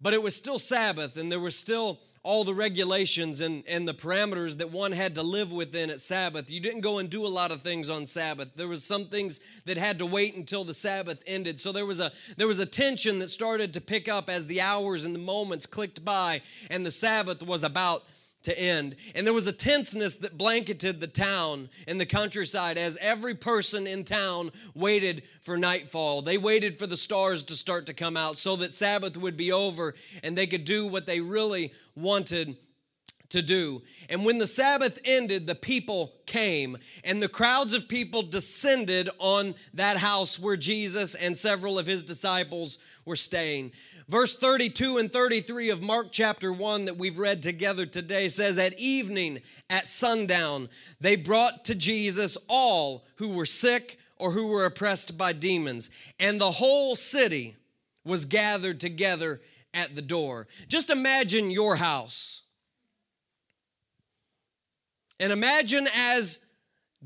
But 0.00 0.14
it 0.14 0.22
was 0.22 0.36
still 0.36 0.58
Sabbath, 0.58 1.16
and 1.16 1.30
there 1.30 1.40
was 1.40 1.56
still 1.56 1.98
all 2.24 2.42
the 2.42 2.54
regulations 2.54 3.42
and, 3.42 3.62
and 3.68 3.86
the 3.86 3.92
parameters 3.92 4.56
that 4.56 4.70
one 4.70 4.92
had 4.92 5.14
to 5.14 5.22
live 5.22 5.52
within 5.52 5.90
at 5.90 6.00
Sabbath. 6.00 6.50
You 6.50 6.58
didn't 6.58 6.80
go 6.80 6.98
and 6.98 7.10
do 7.10 7.26
a 7.26 7.28
lot 7.28 7.50
of 7.50 7.60
things 7.60 7.90
on 7.90 8.06
Sabbath. 8.06 8.54
There 8.56 8.66
was 8.66 8.82
some 8.82 9.04
things 9.04 9.40
that 9.66 9.76
had 9.76 9.98
to 9.98 10.06
wait 10.06 10.34
until 10.34 10.64
the 10.64 10.72
Sabbath 10.72 11.22
ended. 11.26 11.60
So 11.60 11.70
there 11.70 11.84
was 11.84 12.00
a 12.00 12.10
there 12.38 12.48
was 12.48 12.60
a 12.60 12.66
tension 12.66 13.18
that 13.18 13.28
started 13.28 13.74
to 13.74 13.80
pick 13.80 14.08
up 14.08 14.30
as 14.30 14.46
the 14.46 14.62
hours 14.62 15.04
and 15.04 15.14
the 15.14 15.20
moments 15.20 15.66
clicked 15.66 16.02
by 16.02 16.40
and 16.70 16.84
the 16.84 16.90
Sabbath 16.90 17.42
was 17.42 17.62
about 17.62 18.04
to 18.44 18.58
end. 18.58 18.96
And 19.14 19.26
there 19.26 19.34
was 19.34 19.46
a 19.46 19.52
tenseness 19.52 20.16
that 20.16 20.38
blanketed 20.38 21.00
the 21.00 21.06
town 21.06 21.68
and 21.88 22.00
the 22.00 22.06
countryside 22.06 22.78
as 22.78 22.96
every 22.98 23.34
person 23.34 23.86
in 23.86 24.04
town 24.04 24.52
waited 24.74 25.22
for 25.42 25.56
nightfall. 25.56 26.22
They 26.22 26.38
waited 26.38 26.78
for 26.78 26.86
the 26.86 26.96
stars 26.96 27.42
to 27.44 27.56
start 27.56 27.86
to 27.86 27.94
come 27.94 28.16
out 28.16 28.38
so 28.38 28.56
that 28.56 28.72
Sabbath 28.72 29.16
would 29.16 29.36
be 29.36 29.52
over 29.52 29.94
and 30.22 30.36
they 30.36 30.46
could 30.46 30.64
do 30.64 30.86
what 30.86 31.06
they 31.06 31.20
really 31.20 31.72
wanted 31.96 32.56
to 33.30 33.42
do. 33.42 33.82
And 34.08 34.24
when 34.24 34.38
the 34.38 34.46
Sabbath 34.46 34.98
ended, 35.04 35.46
the 35.46 35.54
people 35.54 36.12
came, 36.26 36.76
and 37.02 37.22
the 37.22 37.28
crowds 37.28 37.74
of 37.74 37.88
people 37.88 38.22
descended 38.22 39.10
on 39.18 39.54
that 39.74 39.96
house 39.96 40.38
where 40.38 40.56
Jesus 40.56 41.14
and 41.14 41.36
several 41.36 41.78
of 41.78 41.86
his 41.86 42.04
disciples 42.04 42.78
were 43.04 43.16
staying. 43.16 43.72
Verse 44.06 44.36
32 44.36 44.98
and 44.98 45.10
33 45.10 45.70
of 45.70 45.82
Mark 45.82 46.08
chapter 46.10 46.52
1 46.52 46.84
that 46.84 46.98
we've 46.98 47.18
read 47.18 47.42
together 47.42 47.86
today 47.86 48.28
says, 48.28 48.58
At 48.58 48.78
evening, 48.78 49.40
at 49.70 49.88
sundown, 49.88 50.68
they 51.00 51.16
brought 51.16 51.64
to 51.66 51.74
Jesus 51.74 52.36
all 52.48 53.06
who 53.16 53.28
were 53.28 53.46
sick 53.46 53.98
or 54.18 54.30
who 54.30 54.48
were 54.48 54.66
oppressed 54.66 55.16
by 55.16 55.32
demons, 55.32 55.88
and 56.20 56.38
the 56.38 56.50
whole 56.50 56.94
city 56.94 57.56
was 58.04 58.26
gathered 58.26 58.78
together 58.78 59.40
at 59.72 59.94
the 59.94 60.02
door. 60.02 60.46
Just 60.68 60.90
imagine 60.90 61.50
your 61.50 61.76
house. 61.76 62.42
And 65.18 65.32
imagine 65.32 65.88
as 65.94 66.44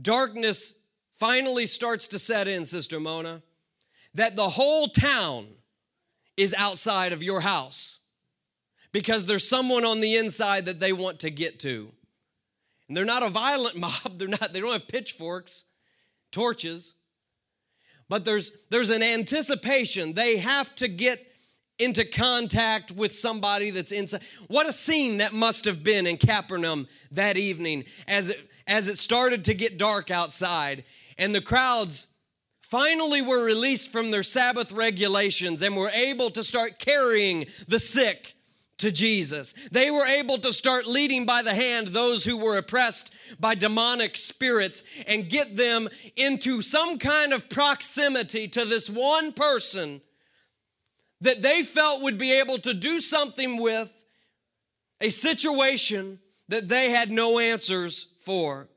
darkness 0.00 0.74
finally 1.16 1.66
starts 1.66 2.08
to 2.08 2.18
set 2.18 2.48
in, 2.48 2.66
Sister 2.66 2.98
Mona, 2.98 3.42
that 4.14 4.34
the 4.34 4.48
whole 4.48 4.88
town 4.88 5.46
is 6.38 6.54
outside 6.57 7.12
of 7.12 7.23
your 7.23 7.40
house 7.40 7.99
because 8.92 9.26
there's 9.26 9.47
someone 9.47 9.85
on 9.85 10.00
the 10.00 10.16
inside 10.16 10.66
that 10.66 10.80
they 10.80 10.92
want 10.92 11.21
to 11.21 11.30
get 11.30 11.59
to. 11.61 11.90
And 12.87 12.97
they're 12.97 13.04
not 13.04 13.25
a 13.25 13.28
violent 13.28 13.76
mob, 13.80 14.18
they're 14.18 14.28
not 14.28 14.54
they 14.54 14.61
don't 14.61 14.73
have 14.73 14.88
pitchforks, 14.88 15.64
torches. 16.30 16.95
But 18.09 18.25
there's 18.25 18.52
there's 18.71 18.88
an 18.88 19.02
anticipation. 19.02 20.14
They 20.14 20.38
have 20.38 20.75
to 20.76 20.88
get 20.88 21.21
into 21.78 22.04
contact 22.04 22.90
with 22.92 23.12
somebody 23.12 23.71
that's 23.71 23.92
inside. 23.92 24.23
What 24.47 24.66
a 24.66 24.73
scene 24.73 25.18
that 25.18 25.33
must 25.33 25.64
have 25.66 25.85
been 25.85 26.07
in 26.07 26.16
Capernaum 26.16 26.88
that 27.11 27.37
evening 27.37 27.85
as 28.07 28.30
it 28.30 28.40
as 28.66 28.87
it 28.87 28.99
started 28.99 29.45
to 29.45 29.54
get 29.54 29.76
dark 29.76 30.11
outside 30.11 30.85
and 31.18 31.35
the 31.35 31.40
crowds 31.40 32.07
finally 32.68 33.22
were 33.22 33.42
released 33.42 33.90
from 33.90 34.10
their 34.10 34.22
Sabbath 34.22 34.72
regulations 34.72 35.62
and 35.62 35.76
were 35.76 35.90
able 35.90 36.30
to 36.30 36.44
start 36.44 36.78
carrying 36.78 37.46
the 37.66 37.78
sick 37.78 38.34
to 38.76 38.92
Jesus. 38.92 39.54
They 39.72 39.90
were 39.90 40.06
able 40.06 40.38
to 40.38 40.52
start 40.52 40.87
leading 40.87 41.26
by 41.26 41.42
the 41.42 41.54
hand 41.54 41.88
those 41.88 42.25
who 42.25 42.37
were 42.37 42.58
oppressed 42.58 43.14
by 43.40 43.54
demonic 43.54 44.16
spirits 44.16 44.84
and 45.06 45.28
get 45.28 45.56
them 45.56 45.88
into 46.14 46.62
some 46.62 46.98
kind 46.98 47.32
of 47.32 47.48
proximity 47.48 48.46
to 48.48 48.64
this 48.64 48.88
one 48.88 49.32
person 49.32 50.00
that 51.20 51.42
they 51.42 51.64
felt 51.64 52.02
would 52.02 52.18
be 52.18 52.32
able 52.32 52.58
to 52.58 52.75
do 52.75 53.00
something 53.00 53.60
with 53.60 53.92
a 55.00 55.10
situation 55.10 56.20
that 56.48 56.68
they 56.68 56.90
had 56.90 57.10
no 57.10 57.38
answers 57.38 58.14
for. 58.20 58.68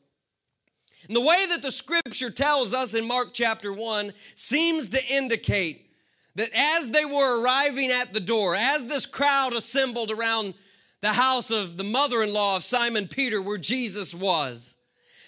And 1.12 1.16
the 1.18 1.28
way 1.28 1.46
that 1.50 1.62
the 1.62 1.74
scripture 1.74 2.30
tells 2.30 2.74
us 2.74 2.94
in 2.94 3.06
Mark 3.06 3.32
chapter 3.34 3.74
1 3.74 4.14
seems 4.34 4.88
to 4.92 5.14
indicate 5.14 5.90
that 6.36 6.50
as 6.56 6.90
they 6.90 7.04
were 7.04 7.44
arriving 7.44 7.92
at 7.92 8.14
the 8.14 8.22
door, 8.22 8.56
as 8.56 8.86
this 8.86 9.06
crowd 9.06 9.52
assembled 9.52 10.10
around 10.10 10.54
the 11.02 11.10
house 11.10 11.52
of 11.52 11.76
the 11.76 11.84
mother 11.84 12.24
in 12.24 12.32
law 12.32 12.56
of 12.56 12.64
Simon 12.64 13.10
Peter, 13.10 13.42
where 13.42 13.58
Jesus 13.58 14.16
was, 14.16 14.74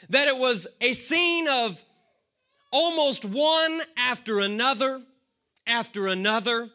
that 0.08 0.30
it 0.30 0.38
was 0.38 0.68
a 0.80 0.94
scene 0.94 1.50
of 1.50 1.84
almost 2.72 3.26
one 3.26 3.82
after 3.98 4.40
another, 4.40 5.02
after 5.68 6.08
another, 6.08 6.70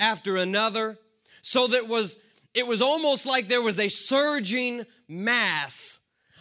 after 0.00 0.36
another. 0.36 0.98
So 1.40 1.68
that 1.68 1.86
was 1.86 2.18
it 2.52 2.66
was 2.66 2.82
almost 2.82 3.26
like 3.26 3.46
there 3.46 3.62
was 3.62 3.78
a 3.78 3.88
surging 3.88 4.86
mass 5.06 5.99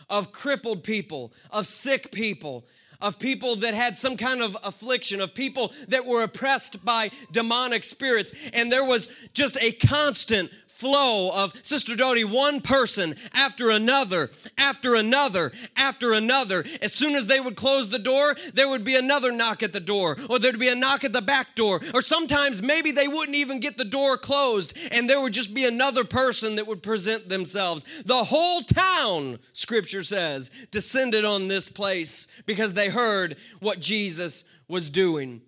of 0.09 0.31
crippled 0.31 0.83
people, 0.83 1.31
of 1.51 1.67
sick 1.67 2.11
people, 2.11 2.65
of 3.01 3.19
people 3.19 3.55
that 3.57 3.73
had 3.73 3.97
some 3.97 4.17
kind 4.17 4.41
of 4.41 4.57
affliction, 4.63 5.21
of 5.21 5.33
people 5.33 5.71
that 5.87 6.05
were 6.05 6.23
oppressed 6.23 6.83
by 6.83 7.11
demonic 7.31 7.83
spirits. 7.83 8.33
And 8.53 8.71
there 8.71 8.83
was 8.83 9.11
just 9.33 9.57
a 9.61 9.71
constant 9.71 10.51
flow 10.79 11.31
of 11.33 11.53
Sister 11.61 11.93
Doty, 11.93 12.23
one 12.23 12.61
person 12.61 13.15
after 13.33 13.69
another, 13.69 14.29
after 14.57 14.95
another, 14.95 15.51
after 15.75 16.13
another. 16.13 16.63
As 16.81 16.93
soon 16.93 17.15
as 17.15 17.27
they 17.27 17.41
would 17.41 17.57
close 17.57 17.89
the 17.89 17.99
door, 17.99 18.33
there 18.53 18.69
would 18.69 18.85
be 18.85 18.95
another 18.95 19.31
knock 19.33 19.61
at 19.61 19.73
the 19.73 19.81
door, 19.81 20.17
or 20.29 20.39
there'd 20.39 20.57
be 20.57 20.69
a 20.69 20.75
knock 20.75 21.03
at 21.03 21.11
the 21.11 21.21
back 21.21 21.53
door, 21.55 21.81
or 21.93 22.01
sometimes 22.01 22.61
maybe 22.61 22.91
they 22.91 23.09
wouldn't 23.09 23.35
even 23.35 23.59
get 23.59 23.75
the 23.75 23.83
door 23.83 24.17
closed, 24.17 24.77
and 24.91 25.09
there 25.09 25.19
would 25.21 25.33
just 25.33 25.53
be 25.53 25.65
another 25.65 26.05
person 26.05 26.55
that 26.55 26.67
would 26.67 26.81
present 26.81 27.27
themselves. 27.27 27.83
The 28.05 28.23
whole 28.23 28.61
town, 28.61 29.39
scripture 29.51 30.03
says, 30.03 30.49
descended 30.71 31.25
on 31.25 31.49
this 31.49 31.67
place 31.67 32.27
because 32.45 32.73
they 32.73 32.87
heard 32.87 33.35
what 33.59 33.81
Jesus 33.81 34.45
was 34.69 34.89
doing. 34.89 35.41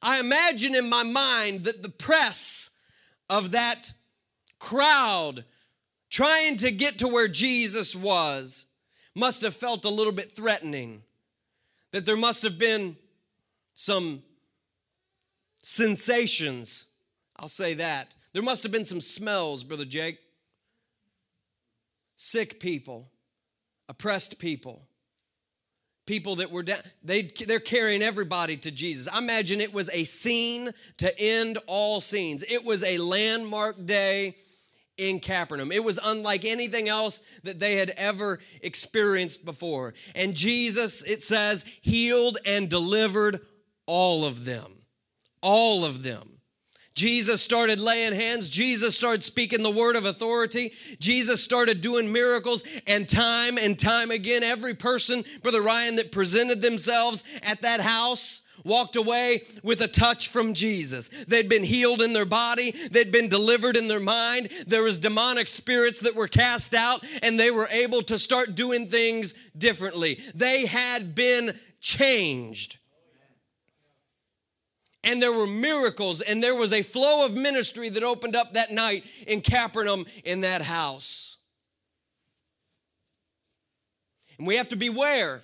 I 0.00 0.20
imagine 0.20 0.76
in 0.76 0.88
my 0.88 1.02
mind 1.02 1.64
that 1.64 1.82
the 1.82 1.88
press 1.88 2.70
of 3.28 3.50
that 3.52 3.92
crowd 4.58 5.44
trying 6.10 6.56
to 6.58 6.70
get 6.70 6.98
to 6.98 7.08
where 7.08 7.28
Jesus 7.28 7.94
was 7.94 8.66
must 9.14 9.42
have 9.42 9.54
felt 9.54 9.84
a 9.84 9.90
little 9.90 10.12
bit 10.12 10.32
threatening. 10.32 11.02
That 11.92 12.04
there 12.04 12.16
must 12.16 12.42
have 12.42 12.58
been 12.58 12.96
some 13.74 14.22
sensations. 15.62 16.86
I'll 17.36 17.48
say 17.48 17.74
that. 17.74 18.14
There 18.32 18.42
must 18.42 18.62
have 18.62 18.72
been 18.72 18.84
some 18.84 19.00
smells, 19.00 19.64
Brother 19.64 19.84
Jake. 19.84 20.18
Sick 22.16 22.60
people, 22.60 23.10
oppressed 23.88 24.38
people, 24.38 24.88
people 26.06 26.36
that 26.36 26.50
were 26.50 26.62
down, 26.62 26.78
they, 27.02 27.22
they're 27.22 27.60
carrying 27.60 28.02
everybody 28.02 28.56
to 28.56 28.70
Jesus. 28.70 29.08
I 29.12 29.18
imagine 29.18 29.60
it 29.60 29.72
was 29.72 29.90
a 29.92 30.04
scene 30.04 30.70
to 30.96 31.18
end 31.20 31.58
all 31.66 32.00
scenes. 32.00 32.42
It 32.48 32.64
was 32.64 32.84
a 32.84 32.96
landmark 32.98 33.84
day 33.84 34.36
in 34.98 35.20
Capernaum. 35.20 35.72
It 35.72 35.84
was 35.84 35.98
unlike 36.02 36.44
anything 36.44 36.88
else 36.88 37.22
that 37.42 37.60
they 37.60 37.76
had 37.76 37.90
ever 37.90 38.40
experienced 38.62 39.44
before. 39.44 39.94
And 40.14 40.34
Jesus, 40.34 41.02
it 41.02 41.22
says, 41.22 41.64
healed 41.82 42.38
and 42.44 42.68
delivered 42.68 43.40
all 43.86 44.24
of 44.24 44.44
them. 44.44 44.72
All 45.42 45.84
of 45.84 46.02
them. 46.02 46.30
Jesus 46.94 47.42
started 47.42 47.78
laying 47.78 48.14
hands. 48.14 48.48
Jesus 48.48 48.96
started 48.96 49.22
speaking 49.22 49.62
the 49.62 49.70
word 49.70 49.96
of 49.96 50.06
authority. 50.06 50.72
Jesus 50.98 51.44
started 51.44 51.82
doing 51.82 52.10
miracles. 52.10 52.64
And 52.86 53.06
time 53.06 53.58
and 53.58 53.78
time 53.78 54.10
again, 54.10 54.42
every 54.42 54.74
person, 54.74 55.22
Brother 55.42 55.60
Ryan, 55.60 55.96
that 55.96 56.10
presented 56.10 56.62
themselves 56.62 57.22
at 57.42 57.60
that 57.62 57.80
house 57.80 58.40
walked 58.64 58.96
away 58.96 59.42
with 59.62 59.80
a 59.80 59.88
touch 59.88 60.28
from 60.28 60.54
Jesus. 60.54 61.08
They'd 61.28 61.48
been 61.48 61.64
healed 61.64 62.02
in 62.02 62.12
their 62.12 62.24
body, 62.24 62.72
they'd 62.90 63.12
been 63.12 63.28
delivered 63.28 63.76
in 63.76 63.88
their 63.88 64.00
mind. 64.00 64.48
There 64.66 64.82
was 64.82 64.98
demonic 64.98 65.48
spirits 65.48 66.00
that 66.00 66.14
were 66.14 66.28
cast 66.28 66.74
out 66.74 67.04
and 67.22 67.38
they 67.38 67.50
were 67.50 67.68
able 67.70 68.02
to 68.02 68.18
start 68.18 68.54
doing 68.54 68.88
things 68.88 69.34
differently. 69.56 70.20
They 70.34 70.66
had 70.66 71.14
been 71.14 71.58
changed. 71.80 72.78
And 75.04 75.22
there 75.22 75.32
were 75.32 75.46
miracles, 75.46 76.20
and 76.20 76.42
there 76.42 76.56
was 76.56 76.72
a 76.72 76.82
flow 76.82 77.24
of 77.24 77.32
ministry 77.32 77.88
that 77.90 78.02
opened 78.02 78.34
up 78.34 78.54
that 78.54 78.72
night 78.72 79.04
in 79.28 79.40
Capernaum 79.40 80.04
in 80.24 80.40
that 80.40 80.62
house. 80.62 81.36
And 84.36 84.48
we 84.48 84.56
have 84.56 84.68
to 84.68 84.76
beware 84.76 85.42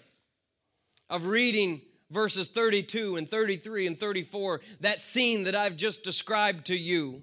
of 1.08 1.26
reading 1.26 1.80
verses 2.12 2.48
32 2.48 3.16
and 3.16 3.28
33 3.28 3.86
and 3.88 3.98
34, 3.98 4.60
that 4.80 5.00
scene 5.00 5.44
that 5.44 5.56
I've 5.56 5.76
just 5.76 6.04
described 6.04 6.66
to 6.66 6.76
you, 6.76 7.22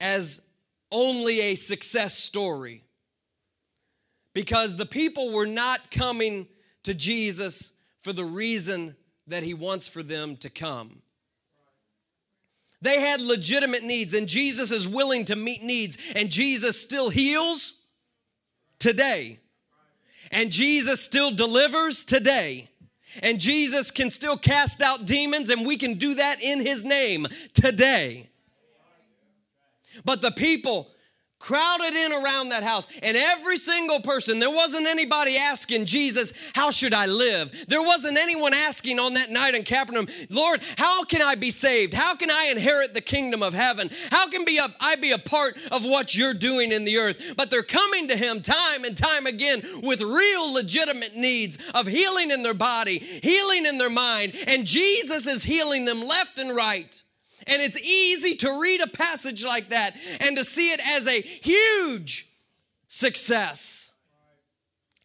as 0.00 0.40
only 0.90 1.40
a 1.40 1.54
success 1.54 2.16
story. 2.16 2.84
Because 4.32 4.76
the 4.76 4.86
people 4.86 5.32
were 5.32 5.46
not 5.46 5.90
coming 5.90 6.48
to 6.84 6.94
Jesus 6.94 7.72
for 8.00 8.12
the 8.12 8.24
reason 8.24 8.96
that 9.26 9.42
he 9.42 9.54
wants 9.54 9.88
for 9.88 10.02
them 10.02 10.36
to 10.38 10.50
come. 10.50 11.02
They 12.82 13.00
had 13.00 13.20
legitimate 13.20 13.82
needs, 13.82 14.12
and 14.12 14.28
Jesus 14.28 14.70
is 14.70 14.86
willing 14.86 15.24
to 15.26 15.36
meet 15.36 15.62
needs, 15.62 15.96
and 16.14 16.30
Jesus 16.30 16.80
still 16.80 17.08
heals 17.08 17.80
today, 18.78 19.38
and 20.30 20.52
Jesus 20.52 21.00
still 21.00 21.30
delivers 21.30 22.04
today. 22.04 22.68
And 23.22 23.40
Jesus 23.40 23.90
can 23.90 24.10
still 24.10 24.36
cast 24.36 24.82
out 24.82 25.06
demons, 25.06 25.50
and 25.50 25.66
we 25.66 25.76
can 25.76 25.94
do 25.94 26.14
that 26.14 26.42
in 26.42 26.64
His 26.64 26.84
name 26.84 27.26
today. 27.52 28.28
But 30.04 30.22
the 30.22 30.32
people 30.32 30.90
crowded 31.38 31.92
in 31.94 32.12
around 32.12 32.48
that 32.48 32.62
house. 32.62 32.88
And 33.02 33.16
every 33.16 33.58
single 33.58 34.00
person, 34.00 34.38
there 34.38 34.50
wasn't 34.50 34.86
anybody 34.86 35.36
asking 35.36 35.84
Jesus, 35.84 36.32
How 36.54 36.70
should 36.70 36.94
I 36.94 37.06
live? 37.06 37.66
There 37.68 37.82
wasn't 37.82 38.16
anyone 38.16 38.54
asking 38.54 38.98
on 38.98 39.14
that 39.14 39.30
night 39.30 39.54
in 39.54 39.62
Capernaum, 39.62 40.08
Lord, 40.30 40.60
how 40.78 41.04
can 41.04 41.20
I 41.22 41.34
be 41.34 41.50
saved? 41.50 41.92
How 41.92 42.16
can 42.16 42.30
I 42.30 42.48
inherit 42.50 42.94
the 42.94 43.00
kingdom 43.00 43.42
of 43.42 43.52
heaven? 43.52 43.90
How 44.10 44.28
can 44.28 44.44
be 44.44 44.58
a, 44.58 44.66
I 44.80 44.96
be 44.96 45.12
a 45.12 45.18
part 45.18 45.54
of 45.70 45.84
what 45.84 46.14
you're 46.14 46.34
doing 46.34 46.72
in 46.72 46.84
the 46.84 46.98
earth? 46.98 47.34
But 47.36 47.50
they're 47.50 47.62
coming 47.62 48.08
to 48.08 48.16
Him 48.16 48.40
time 48.40 48.84
and 48.84 48.96
time 48.96 49.26
again 49.26 49.62
with 49.82 50.00
real 50.00 50.52
legitimate 50.52 51.14
needs 51.14 51.58
of 51.74 51.86
healing 51.86 52.30
in 52.30 52.42
their 52.42 52.54
body, 52.54 52.98
healing 52.98 53.66
in 53.66 53.78
their 53.78 53.90
mind, 53.90 54.34
and 54.46 54.64
Jesus 54.64 55.26
is 55.26 55.44
healing 55.44 55.84
them 55.84 56.06
left 56.06 56.38
and 56.38 56.56
right. 56.56 57.02
And 57.46 57.60
it's 57.60 57.78
easy 57.78 58.34
to 58.36 58.60
read 58.60 58.80
a 58.80 58.86
passage 58.86 59.44
like 59.44 59.68
that 59.68 59.96
and 60.20 60.36
to 60.36 60.44
see 60.44 60.70
it 60.70 60.80
as 60.86 61.06
a 61.06 61.20
huge 61.20 62.28
success. 62.88 63.92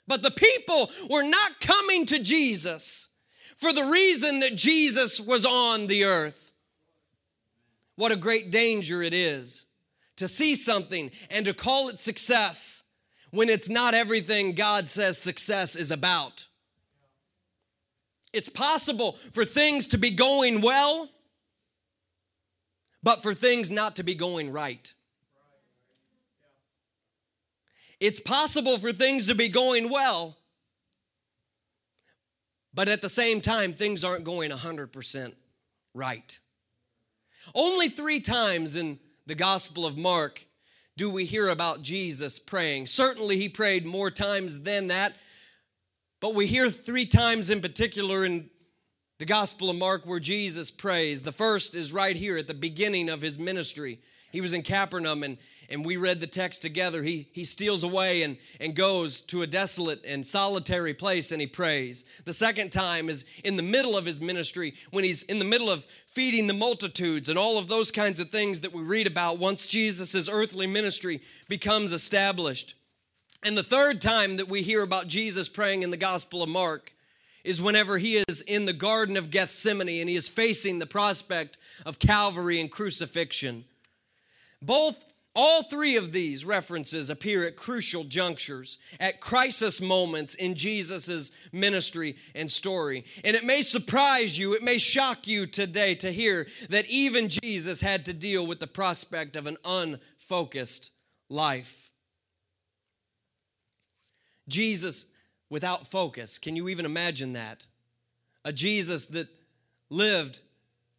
But 0.08 0.22
the 0.22 0.32
people 0.32 0.90
were 1.10 1.24
not 1.24 1.60
coming 1.60 2.06
to 2.08 2.20
Jesus 2.20 3.10
for 3.58 3.74
the 3.74 3.84
reason 3.84 4.40
that 4.40 4.56
Jesus 4.56 5.20
was 5.20 5.46
on 5.46 5.88
the 5.88 6.06
earth. 6.06 6.54
What 7.96 8.12
a 8.12 8.16
great 8.16 8.50
danger 8.50 9.04
it 9.04 9.14
is 9.14 9.66
to 10.16 10.28
see 10.28 10.56
something 10.56 11.12
and 11.30 11.46
to 11.46 11.54
call 11.54 11.90
it 11.90 12.00
success 12.00 12.84
when 13.32 13.50
it's 13.50 13.70
not 13.70 13.94
everything 13.94 14.54
God 14.54 14.90
says 14.90 15.18
success 15.18 15.76
is 15.76 15.92
about. 15.92 16.48
It's 18.32 18.50
possible 18.50 19.14
for 19.32 19.46
things 19.46 19.88
to 19.88 19.98
be 19.98 20.12
going 20.12 20.62
well 20.62 21.10
but 23.10 23.24
for 23.24 23.34
things 23.34 23.72
not 23.72 23.96
to 23.96 24.04
be 24.04 24.14
going 24.14 24.52
right. 24.52 24.94
It's 28.00 28.20
possible 28.20 28.78
for 28.78 28.92
things 28.92 29.26
to 29.26 29.34
be 29.34 29.50
going 29.50 29.90
well, 29.90 30.38
but 32.72 32.88
at 32.88 33.02
the 33.02 33.10
same 33.10 33.42
time, 33.42 33.74
things 33.74 34.04
aren't 34.04 34.26
going 34.26 34.52
100% 34.52 35.34
right. 35.96 36.40
Only 37.56 37.90
three 37.90 38.20
times 38.20 38.76
in 38.76 39.00
the 39.26 39.34
Gospel 39.34 39.88
of 39.88 39.98
Mark 39.98 40.46
do 40.96 41.10
we 41.10 41.26
hear 41.26 41.50
about 41.50 41.82
Jesus 41.82 42.38
praying. 42.38 42.86
Certainly, 42.86 43.38
he 43.38 43.50
prayed 43.50 43.88
more 43.88 44.12
times 44.12 44.62
than 44.62 44.90
that, 44.90 45.14
but 46.20 46.36
we 46.36 46.46
hear 46.46 46.70
three 46.70 47.08
times 47.08 47.50
in 47.50 47.60
particular 47.60 48.24
in 48.24 48.52
the 49.20 49.26
Gospel 49.26 49.70
of 49.70 49.76
Mark 49.76 50.06
where 50.06 50.22
Jesus 50.22 50.72
prays. 50.72 51.22
The 51.22 51.34
first 51.34 51.76
is 51.76 51.92
right 51.92 52.16
here 52.16 52.38
at 52.38 52.48
the 52.48 52.54
beginning 52.54 53.10
of 53.10 53.22
his 53.22 53.38
ministry. 53.38 54.00
He 54.32 54.40
was 54.40 54.54
in 54.54 54.62
Capernaum 54.62 55.24
and, 55.24 55.38
and 55.70 55.84
we 55.84 55.98
read 55.98 56.22
the 56.22 56.28
text 56.28 56.62
together. 56.62 57.04
He, 57.04 57.28
he 57.34 57.44
steals 57.44 57.84
away 57.84 58.24
and, 58.24 58.38
and 58.62 58.74
goes 58.74 59.20
to 59.24 59.42
a 59.42 59.48
desolate 59.48 60.06
and 60.06 60.26
solitary 60.26 60.94
place 60.94 61.34
and 61.34 61.42
he 61.42 61.48
prays. 61.48 62.06
The 62.24 62.32
second 62.32 62.72
time 62.72 63.10
is 63.10 63.26
in 63.44 63.58
the 63.58 63.64
middle 63.64 63.98
of 63.98 64.06
his 64.06 64.22
ministry 64.22 64.76
when 64.92 65.04
he's 65.04 65.24
in 65.24 65.38
the 65.38 65.46
middle 65.46 65.70
of 65.70 65.86
feeding 66.08 66.48
the 66.48 66.54
multitudes 66.54 67.28
and 67.28 67.38
all 67.38 67.58
of 67.58 67.68
those 67.68 67.92
kinds 67.92 68.22
of 68.22 68.30
things 68.30 68.62
that 68.62 68.72
we 68.72 68.84
read 68.84 69.06
about 69.06 69.38
once 69.38 69.68
Jesus' 69.68 70.30
earthly 70.30 70.66
ministry 70.66 71.20
becomes 71.50 71.92
established. 71.92 72.74
And 73.44 73.58
the 73.58 73.64
third 73.64 74.00
time 74.00 74.38
that 74.38 74.48
we 74.48 74.62
hear 74.62 74.82
about 74.82 75.08
Jesus 75.08 75.50
praying 75.50 75.84
in 75.84 75.92
the 75.92 75.98
Gospel 75.98 76.42
of 76.42 76.48
Mark 76.48 76.94
is 77.50 77.60
whenever 77.60 77.98
he 77.98 78.24
is 78.28 78.42
in 78.42 78.68
the 78.68 78.74
Garden 78.74 79.18
of 79.18 79.32
Gethsemane 79.32 80.02
and 80.02 80.08
he 80.08 80.16
is 80.16 80.30
facing 80.30 80.78
the 80.78 80.86
prospect 80.86 81.58
of 81.84 81.98
Calvary 81.98 82.62
and 82.62 82.72
crucifixion. 82.72 83.66
Both, 84.62 85.04
all 85.36 85.64
three 85.64 85.96
of 85.96 86.12
these 86.12 86.46
references 86.46 87.10
appear 87.10 87.48
at 87.48 87.56
crucial 87.56 88.04
junctures, 88.04 88.78
at 89.00 89.20
crisis 89.20 89.82
moments 89.82 90.36
in 90.36 90.54
Jesus' 90.54 91.32
ministry 91.52 92.18
and 92.36 92.52
story. 92.52 93.04
And 93.24 93.36
it 93.36 93.44
may 93.44 93.64
surprise 93.64 94.38
you, 94.38 94.54
it 94.54 94.62
may 94.62 94.78
shock 94.78 95.28
you 95.28 95.48
today 95.48 95.96
to 95.96 96.12
hear 96.12 96.46
that 96.70 96.86
even 96.86 97.30
Jesus 97.30 97.82
had 97.82 98.06
to 98.06 98.14
deal 98.14 98.46
with 98.46 98.60
the 98.60 98.68
prospect 98.68 99.36
of 99.36 99.48
an 99.48 99.58
unfocused 99.66 100.92
life. 101.30 101.90
Jesus 104.48 105.06
without 105.50 105.88
focus. 105.88 106.38
Can 106.38 106.56
you 106.56 106.70
even 106.70 106.86
imagine 106.86 107.34
that? 107.34 107.66
A 108.46 108.54
Jesus 108.54 109.06
that 109.08 109.28
lived 109.90 110.42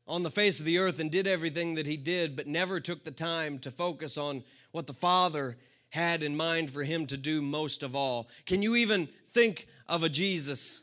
on 0.06 0.22
the 0.22 0.30
face 0.30 0.58
of 0.58 0.66
the 0.66 0.78
earth 0.78 0.98
and 0.98 1.10
did 1.10 1.26
everything 1.26 1.76
that 1.76 1.86
he 1.86 1.96
did, 1.96 2.34
but 2.36 2.46
never 2.46 2.80
took 2.80 3.04
the 3.04 3.10
time 3.10 3.58
to 3.60 3.70
focus 3.70 4.18
on 4.18 4.42
what 4.72 4.86
the 4.86 4.92
Father 4.92 5.56
had 5.90 6.22
in 6.22 6.36
mind 6.36 6.70
for 6.70 6.82
him 6.82 7.06
to 7.06 7.16
do 7.16 7.40
most 7.40 7.82
of 7.82 7.94
all. 7.94 8.28
Can 8.46 8.62
you 8.62 8.76
even 8.76 9.08
think 9.30 9.66
of 9.88 10.02
a 10.02 10.08
Jesus 10.08 10.82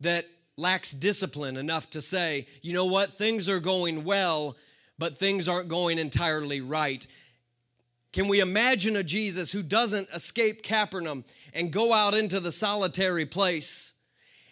that 0.00 0.26
lacks 0.56 0.92
discipline 0.92 1.56
enough 1.56 1.88
to 1.90 2.00
say, 2.00 2.46
you 2.62 2.72
know 2.72 2.86
what, 2.86 3.16
things 3.16 3.48
are 3.48 3.60
going 3.60 4.04
well, 4.04 4.56
but 4.98 5.18
things 5.18 5.48
aren't 5.48 5.68
going 5.68 5.98
entirely 5.98 6.60
right? 6.60 7.06
Can 8.12 8.28
we 8.28 8.40
imagine 8.40 8.96
a 8.96 9.04
Jesus 9.04 9.52
who 9.52 9.62
doesn't 9.62 10.08
escape 10.10 10.62
Capernaum 10.62 11.24
and 11.52 11.72
go 11.72 11.92
out 11.92 12.14
into 12.14 12.40
the 12.40 12.52
solitary 12.52 13.26
place 13.26 13.94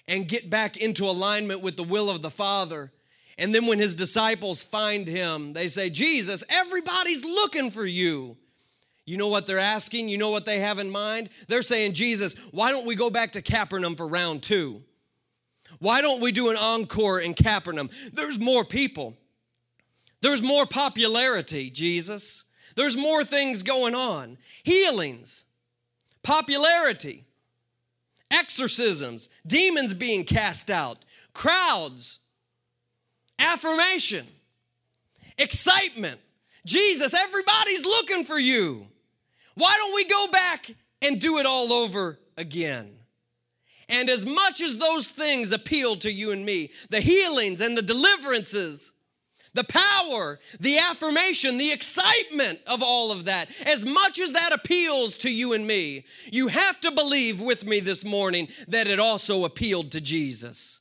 and 0.06 0.28
get 0.28 0.50
back 0.50 0.76
into 0.76 1.08
alignment 1.08 1.62
with 1.62 1.76
the 1.76 1.84
will 1.84 2.10
of 2.10 2.22
the 2.22 2.30
Father? 2.30 2.92
And 3.38 3.54
then 3.54 3.66
when 3.66 3.78
his 3.78 3.94
disciples 3.94 4.62
find 4.62 5.06
him, 5.06 5.52
they 5.52 5.68
say, 5.68 5.90
Jesus, 5.90 6.44
everybody's 6.48 7.24
looking 7.24 7.70
for 7.70 7.84
you. 7.84 8.36
You 9.04 9.16
know 9.16 9.28
what 9.28 9.46
they're 9.46 9.58
asking? 9.58 10.08
You 10.08 10.18
know 10.18 10.30
what 10.30 10.46
they 10.46 10.58
have 10.58 10.78
in 10.78 10.90
mind? 10.90 11.30
They're 11.46 11.62
saying, 11.62 11.92
Jesus, 11.92 12.34
why 12.50 12.72
don't 12.72 12.86
we 12.86 12.96
go 12.96 13.08
back 13.08 13.32
to 13.32 13.42
Capernaum 13.42 13.94
for 13.94 14.06
round 14.06 14.42
two? 14.42 14.82
Why 15.78 16.00
don't 16.00 16.20
we 16.20 16.32
do 16.32 16.50
an 16.50 16.56
encore 16.56 17.20
in 17.20 17.34
Capernaum? 17.34 17.90
There's 18.12 18.38
more 18.38 18.64
people, 18.64 19.16
there's 20.20 20.42
more 20.42 20.66
popularity, 20.66 21.70
Jesus. 21.70 22.44
There's 22.76 22.96
more 22.96 23.24
things 23.24 23.62
going 23.62 23.94
on 23.94 24.38
healings, 24.62 25.44
popularity, 26.22 27.24
exorcisms, 28.30 29.30
demons 29.46 29.94
being 29.94 30.24
cast 30.24 30.70
out, 30.70 30.98
crowds, 31.32 32.20
affirmation, 33.38 34.26
excitement. 35.38 36.20
Jesus, 36.64 37.14
everybody's 37.14 37.84
looking 37.84 38.24
for 38.24 38.38
you. 38.38 38.86
Why 39.54 39.74
don't 39.78 39.94
we 39.94 40.04
go 40.04 40.26
back 40.30 40.70
and 41.00 41.20
do 41.20 41.38
it 41.38 41.46
all 41.46 41.72
over 41.72 42.18
again? 42.36 42.92
And 43.88 44.10
as 44.10 44.26
much 44.26 44.60
as 44.60 44.76
those 44.76 45.08
things 45.08 45.52
appeal 45.52 45.96
to 45.96 46.10
you 46.10 46.32
and 46.32 46.44
me, 46.44 46.72
the 46.90 47.00
healings 47.00 47.60
and 47.60 47.78
the 47.78 47.82
deliverances, 47.82 48.92
the 49.56 49.64
power, 49.64 50.38
the 50.60 50.78
affirmation, 50.78 51.56
the 51.56 51.72
excitement 51.72 52.60
of 52.66 52.82
all 52.82 53.10
of 53.10 53.24
that, 53.24 53.48
as 53.64 53.84
much 53.84 54.20
as 54.20 54.32
that 54.32 54.52
appeals 54.52 55.16
to 55.18 55.30
you 55.30 55.54
and 55.54 55.66
me, 55.66 56.04
you 56.30 56.48
have 56.48 56.78
to 56.82 56.90
believe 56.90 57.40
with 57.40 57.64
me 57.64 57.80
this 57.80 58.04
morning 58.04 58.48
that 58.68 58.86
it 58.86 59.00
also 59.00 59.44
appealed 59.44 59.90
to 59.92 60.00
Jesus. 60.00 60.80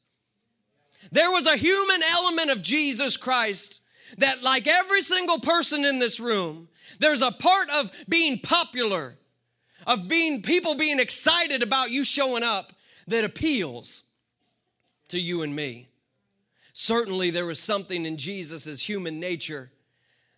There 1.12 1.32
was 1.32 1.48
a 1.48 1.56
human 1.56 2.04
element 2.04 2.52
of 2.52 2.62
Jesus 2.62 3.16
Christ 3.16 3.80
that, 4.18 4.44
like 4.44 4.68
every 4.68 5.02
single 5.02 5.40
person 5.40 5.86
in 5.86 6.00
this 6.00 6.20
room, 6.20 6.68
there's 7.00 7.22
a 7.22 7.32
part 7.32 7.70
of 7.70 7.92
being 8.10 8.40
popular, 8.40 9.16
of 9.88 10.10
being 10.10 10.42
people 10.42 10.76
being 10.76 11.00
excited 11.00 11.64
about 11.64 11.92
you 11.92 12.04
showing 12.04 12.44
up 12.44 12.74
that 13.08 13.24
appeals 13.24 14.04
to 15.08 15.20
you 15.20 15.44
and 15.44 15.56
me. 15.56 15.88
Certainly, 16.78 17.30
there 17.30 17.46
was 17.46 17.58
something 17.58 18.06
in 18.06 18.18
Jesus' 18.18 18.82
human 18.82 19.18
nature 19.18 19.72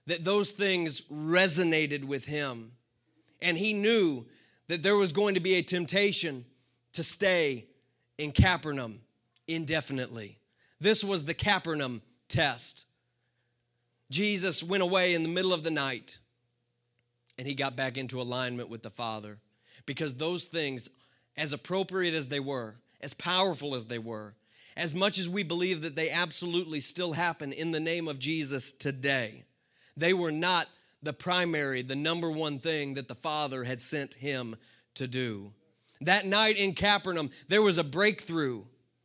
that 0.05 0.23
those 0.23 0.51
things 0.51 1.01
resonated 1.11 2.05
with 2.05 2.25
him. 2.25 2.73
And 3.41 3.57
he 3.57 3.73
knew 3.73 4.23
that 4.67 4.83
there 4.83 4.95
was 4.95 5.11
going 5.11 5.33
to 5.33 5.39
be 5.39 5.55
a 5.55 5.63
temptation 5.63 6.45
to 6.93 7.01
stay 7.01 7.65
in 8.19 8.31
Capernaum 8.31 9.01
indefinitely. 9.47 10.37
This 10.79 11.03
was 11.03 11.25
the 11.25 11.33
Capernaum 11.33 12.03
test. 12.29 12.85
Jesus 14.11 14.61
went 14.61 14.83
away 14.83 15.15
in 15.15 15.23
the 15.23 15.29
middle 15.29 15.53
of 15.53 15.63
the 15.63 15.71
night 15.71 16.19
and 17.39 17.47
he 17.47 17.55
got 17.55 17.75
back 17.75 17.97
into 17.97 18.21
alignment 18.21 18.69
with 18.69 18.83
the 18.83 18.91
Father 18.91 19.39
because 19.87 20.13
those 20.13 20.45
things, 20.45 20.87
as 21.35 21.51
appropriate 21.51 22.13
as 22.13 22.27
they 22.27 22.39
were, 22.39 22.75
as 23.01 23.15
powerful 23.15 23.73
as 23.73 23.87
they 23.87 23.97
were, 23.97 24.35
as 24.77 24.93
much 24.93 25.17
as 25.17 25.27
we 25.27 25.43
believe 25.43 25.81
that 25.81 25.95
they 25.95 26.09
absolutely 26.09 26.79
still 26.79 27.13
happen 27.13 27.51
in 27.51 27.71
the 27.71 27.79
name 27.79 28.07
of 28.07 28.19
Jesus 28.19 28.71
today, 28.71 29.43
they 29.97 30.13
were 30.13 30.31
not 30.31 30.67
the 31.01 31.13
primary, 31.13 31.81
the 31.81 31.95
number 31.95 32.29
one 32.29 32.59
thing 32.59 32.93
that 32.93 33.07
the 33.07 33.15
Father 33.15 33.63
had 33.63 33.81
sent 33.81 34.13
him 34.13 34.55
to 34.93 35.07
do. 35.07 35.51
That 36.01 36.27
night 36.27 36.57
in 36.57 36.73
Capernaum, 36.73 37.31
there 37.47 37.61
was 37.61 37.79
a 37.79 37.83
breakthrough 37.83 38.63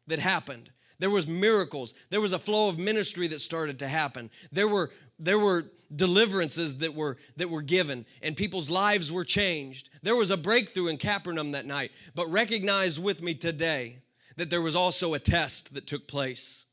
that 0.08 0.18
happened. 0.18 0.70
There 0.98 1.10
was 1.10 1.26
miracles. 1.26 1.94
There 2.10 2.20
was 2.20 2.34
a 2.34 2.38
flow 2.38 2.68
of 2.68 2.78
ministry 2.78 3.26
that 3.28 3.40
started 3.40 3.78
to 3.80 3.88
happen. 3.88 4.30
There 4.52 4.68
were 4.68 4.90
there 5.18 5.38
were 5.38 5.66
deliverances 5.94 6.78
that 6.78 6.94
were 6.94 7.16
that 7.36 7.48
were 7.48 7.62
given 7.62 8.04
and 8.22 8.36
people's 8.36 8.70
lives 8.70 9.10
were 9.10 9.24
changed. 9.24 9.88
There 10.02 10.16
was 10.16 10.30
a 10.30 10.36
breakthrough 10.36 10.88
in 10.88 10.98
Capernaum 10.98 11.52
that 11.52 11.66
night. 11.66 11.92
But 12.14 12.30
recognize 12.30 13.00
with 13.00 13.22
me 13.22 13.34
today 13.34 14.01
that 14.36 14.50
there 14.50 14.62
was 14.62 14.76
also 14.76 15.14
a 15.14 15.18
test 15.18 15.74
that 15.74 15.86
took 15.86 16.06
place. 16.06 16.66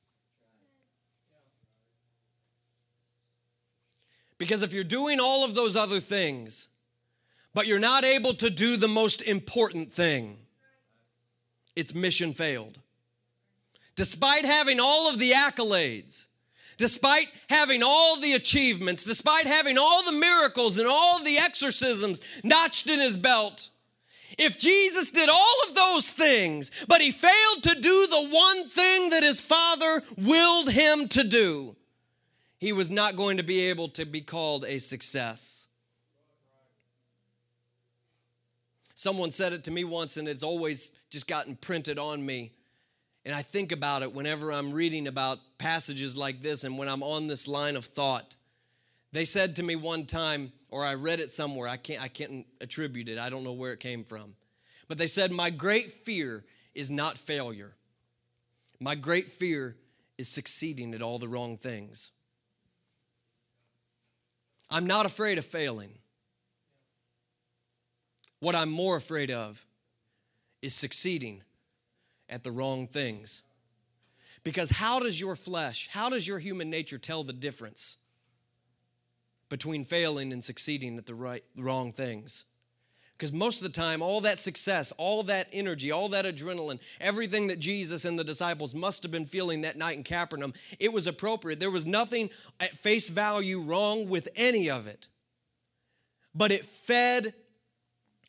Because 4.38 4.64
if 4.64 4.74
you're 4.74 4.84
doing 4.84 5.20
all 5.20 5.44
of 5.44 5.54
those 5.54 5.76
other 5.76 6.00
things, 6.00 6.70
but 7.54 7.68
you're 7.68 7.80
not 7.80 8.04
able 8.04 8.34
to 8.36 8.50
do 8.50 8.78
the 8.78 8.88
most 8.88 9.22
important 9.22 9.92
thing, 9.92 10.38
it's 11.76 11.94
mission 11.94 12.34
failed. 12.34 12.80
Despite 13.96 14.46
having 14.46 14.80
all 14.80 15.10
of 15.10 15.20
the 15.20 15.32
accolades, 15.32 16.28
despite 16.78 17.28
having 17.50 17.84
all 17.84 18.20
the 18.20 18.34
achievements, 18.34 19.04
despite 19.04 19.46
having 19.46 19.78
all 19.78 20.04
the 20.04 20.18
miracles 20.18 20.78
and 20.78 20.88
all 20.88 21.22
the 21.22 21.38
exorcisms 21.38 22.22
notched 22.42 22.90
in 22.90 23.02
his 23.02 23.18
belt, 23.18 23.70
if 24.40 24.58
Jesus 24.58 25.12
did 25.12 25.30
all 25.30 25.56
of 25.68 25.76
those 25.76 26.10
things, 26.10 26.72
but 26.88 27.02
he 27.02 27.12
failed 27.12 27.64
to 27.64 27.76
do 27.80 28.08
the 28.10 28.30
one 28.30 28.68
thing 28.68 29.10
that 29.10 29.22
his 29.22 29.42
Father 29.42 30.02
willed 30.18 30.72
him 30.72 31.08
to 31.10 31.24
do, 31.24 31.76
he 32.58 32.72
was 32.72 32.90
not 32.90 33.16
going 33.16 33.38
to 33.38 33.44
be 33.44 33.60
able 33.70 33.90
to 33.90 34.06
be 34.06 34.22
called 34.22 34.66
a 34.66 34.80
success. 34.80 35.68
Someone 38.96 39.32
said 39.32 39.54
it 39.54 39.64
to 39.66 39.72
me 39.72 39.84
once, 39.84 40.18
and 40.18 40.28
it's 40.28 40.44
always 40.44 40.98
just 41.10 41.28
gotten 41.28 41.56
printed 41.56 41.98
on 41.98 42.26
me. 42.26 42.52
And 43.26 43.36
I 43.36 43.42
think 43.42 43.72
about 43.72 44.02
it 44.02 44.14
whenever 44.14 44.52
I'm 44.52 44.74
reading 44.74 45.08
about 45.08 45.40
passages 45.58 46.18
like 46.18 46.42
this 46.42 46.64
and 46.64 46.78
when 46.78 46.90
I'm 46.90 47.04
on 47.04 47.28
this 47.28 47.48
line 47.48 47.76
of 47.76 47.86
thought. 47.86 48.36
They 49.12 49.26
said 49.26 49.56
to 49.56 49.64
me 49.64 49.76
one 49.76 50.06
time, 50.06 50.52
or 50.70 50.86
I 50.86 50.94
read 50.96 51.20
it 51.20 51.32
somewhere, 51.32 51.68
I 51.68 51.78
can't, 51.78 52.02
I 52.02 52.08
can't 52.08 52.46
attribute 52.62 53.10
it, 53.10 53.18
I 53.18 53.30
don't 53.30 53.44
know 53.44 53.54
where 53.54 53.74
it 53.74 53.80
came 53.80 54.04
from. 54.04 54.36
But 54.88 54.98
they 54.98 55.08
said, 55.08 55.32
My 55.32 55.50
great 55.50 55.92
fear 55.92 56.44
is 56.76 56.90
not 56.90 57.18
failure. 57.18 57.74
My 58.80 58.96
great 58.96 59.30
fear 59.30 59.76
is 60.18 60.28
succeeding 60.28 60.94
at 60.94 61.02
all 61.02 61.20
the 61.20 61.28
wrong 61.28 61.58
things. 61.58 62.12
I'm 64.70 64.86
not 64.86 65.06
afraid 65.06 65.38
of 65.38 65.46
failing. 65.46 65.98
What 68.40 68.56
I'm 68.56 68.70
more 68.70 68.96
afraid 68.96 69.32
of 69.32 69.66
is 70.62 70.74
succeeding 70.74 71.42
at 72.30 72.44
the 72.44 72.52
wrong 72.52 72.88
things. 72.88 73.44
Because 74.44 74.70
how 74.70 75.00
does 75.00 75.20
your 75.20 75.36
flesh, 75.36 75.90
how 75.92 76.10
does 76.10 76.28
your 76.28 76.40
human 76.40 76.70
nature 76.70 76.98
tell 76.98 77.24
the 77.24 77.34
difference 77.34 77.98
between 79.50 79.86
failing 79.86 80.32
and 80.32 80.44
succeeding 80.44 80.98
at 80.98 81.06
the 81.06 81.16
right 81.16 81.44
wrong 81.58 81.92
things? 81.92 82.46
Because 83.20 83.34
most 83.34 83.58
of 83.58 83.64
the 83.64 83.78
time, 83.78 84.02
all 84.02 84.22
that 84.22 84.40
success, 84.40 84.94
all 84.94 85.24
that 85.24 85.50
energy, 85.52 85.92
all 85.92 86.08
that 86.10 86.24
adrenaline, 86.24 86.80
everything 87.02 87.48
that 87.48 87.60
Jesus 87.60 88.06
and 88.06 88.18
the 88.18 88.24
disciples 88.24 88.74
must 88.74 89.04
have 89.04 89.12
been 89.12 89.26
feeling 89.26 89.62
that 89.62 89.78
night 89.78 89.98
in 89.98 90.06
Capernaum, 90.06 90.54
it 90.80 90.94
was 90.94 91.06
appropriate. 91.06 91.60
There 91.60 91.70
was 91.70 91.86
nothing 91.86 92.30
at 92.62 92.72
face 92.72 93.10
value 93.10 93.60
wrong 93.60 94.08
with 94.08 94.30
any 94.38 94.70
of 94.70 94.88
it. 94.88 95.10
But 96.34 96.54
it 96.54 96.66
fed 96.66 97.34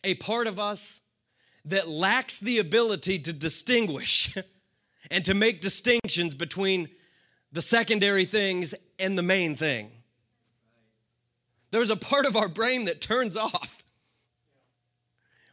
a 0.03 0.15
part 0.15 0.49
of 0.49 0.59
us 0.59 1.03
that 1.67 1.89
lacks 1.89 2.39
the 2.39 2.59
ability 2.59 3.21
to 3.21 3.33
distinguish 3.33 4.37
and 5.11 5.25
to 5.25 5.35
make 5.35 5.61
distinctions 5.61 6.35
between 6.35 6.89
the 7.53 7.63
secondary 7.63 8.25
things 8.25 8.75
and 8.99 9.17
the 9.17 9.23
main 9.23 9.55
thing. 9.55 9.93
There's 11.71 11.91
a 11.91 11.97
part 11.97 12.27
of 12.27 12.37
our 12.37 12.49
brain 12.49 12.87
that 12.87 13.01
turns 13.01 13.37
off 13.37 13.85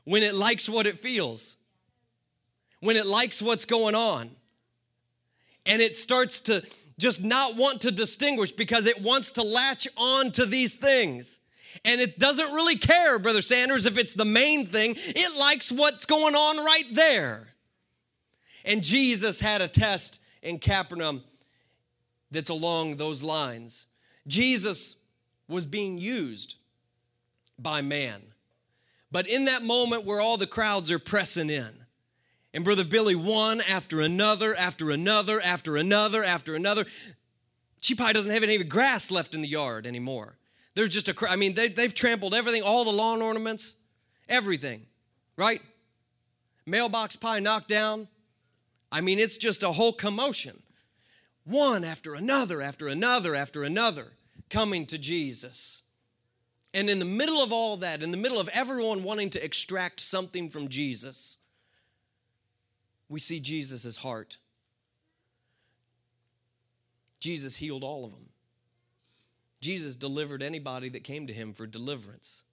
when 0.04 0.24
it 0.24 0.34
likes 0.34 0.70
what 0.70 0.88
it 0.88 1.00
feels, 1.00 1.58
when 2.80 2.96
it 2.96 3.06
likes 3.06 3.42
what's 3.42 3.66
going 3.66 3.96
on. 3.96 4.30
And 5.66 5.82
it 5.82 5.98
starts 5.98 6.40
to 6.42 6.66
just 6.98 7.24
not 7.24 7.56
want 7.56 7.82
to 7.82 7.92
distinguish 7.92 8.52
because 8.52 8.88
it 8.88 9.02
wants 9.02 9.34
to 9.34 9.44
latch 9.44 9.88
on 9.98 10.32
to 10.32 10.46
these 10.46 10.74
things. 10.74 11.40
And 11.86 12.02
it 12.02 12.18
doesn't 12.18 12.54
really 12.54 12.78
care, 12.78 13.20
Brother 13.20 13.42
Sanders, 13.42 13.86
if 13.86 13.98
it's 13.98 14.14
the 14.14 14.26
main 14.26 14.66
thing. 14.66 14.96
It 14.98 15.38
likes 15.38 15.72
what's 15.72 16.06
going 16.06 16.36
on 16.36 16.66
right 16.66 16.86
there. 16.94 17.48
And 18.66 18.84
Jesus 18.84 19.40
had 19.40 19.62
a 19.62 19.68
test 19.68 20.20
in 20.42 20.58
Capernaum 20.60 21.24
that's 22.32 22.50
along 22.50 22.96
those 22.96 23.24
lines. 23.24 23.86
Jesus 24.26 24.98
was 25.48 25.66
being 25.66 25.98
used 25.98 26.56
by 27.58 27.82
man. 27.82 28.22
But 29.12 29.28
in 29.28 29.46
that 29.46 29.64
moment 29.64 30.06
where 30.06 30.20
all 30.20 30.38
the 30.38 30.48
crowds 30.48 30.92
are 30.92 31.00
pressing 31.00 31.50
in, 31.50 31.70
and 32.54 32.64
Brother 32.64 32.84
Billy, 32.84 33.16
one 33.16 33.62
after 33.62 34.02
another, 34.02 34.56
after 34.56 34.90
another, 34.90 35.40
after 35.42 35.78
another, 35.78 36.24
after 36.24 36.56
another, 36.56 36.86
she 37.82 37.96
probably 37.96 38.14
doesn't 38.14 38.32
have 38.32 38.44
any 38.44 38.58
grass 38.64 39.12
left 39.12 39.34
in 39.34 39.42
the 39.42 39.48
yard 39.48 39.86
anymore. 39.86 40.38
There's 40.74 40.90
just 40.90 41.08
a, 41.08 41.16
I 41.30 41.36
mean, 41.36 41.54
they, 41.54 41.68
they've 41.68 41.94
trampled 41.94 42.34
everything, 42.34 42.64
all 42.64 42.84
the 42.84 42.92
lawn 42.92 43.22
ornaments, 43.22 43.76
everything, 44.28 44.86
right? 45.36 45.62
Mailbox 46.66 47.16
pie 47.16 47.40
knocked 47.40 47.70
down. 47.70 48.08
I 48.92 49.02
mean, 49.02 49.20
it's 49.20 49.38
just 49.38 49.64
a 49.64 49.72
whole 49.72 49.94
commotion. 49.94 50.62
One 51.46 51.84
after 51.84 52.14
another, 52.14 52.62
after 52.62 52.88
another, 52.88 53.36
after 53.36 53.64
another 53.64 54.12
coming 54.50 54.86
to 54.88 54.98
Jesus. 54.98 55.84
And 56.74 56.90
in 56.90 57.00
the 57.00 57.06
middle 57.06 57.42
of 57.42 57.52
all 57.52 57.78
that, 57.78 58.02
in 58.02 58.12
the 58.12 58.18
middle 58.18 58.40
of 58.40 58.50
everyone 58.50 59.04
wanting 59.04 59.30
to 59.32 59.44
extract 59.44 60.00
something 60.00 60.50
from 60.50 60.68
Jesus, 60.68 61.38
we 63.10 63.20
see 63.20 63.40
Jesus' 63.40 63.98
heart. 63.98 64.38
Jesus 67.20 67.56
healed 67.56 67.84
all 67.84 68.06
of 68.06 68.12
them. 68.12 68.30
Jesus 69.60 69.96
delivered 69.96 70.44
anybody 70.44 70.90
that 70.90 71.04
came 71.04 71.28
to 71.28 71.34
him 71.34 71.54
for 71.54 71.66
deliverance. 71.66 72.44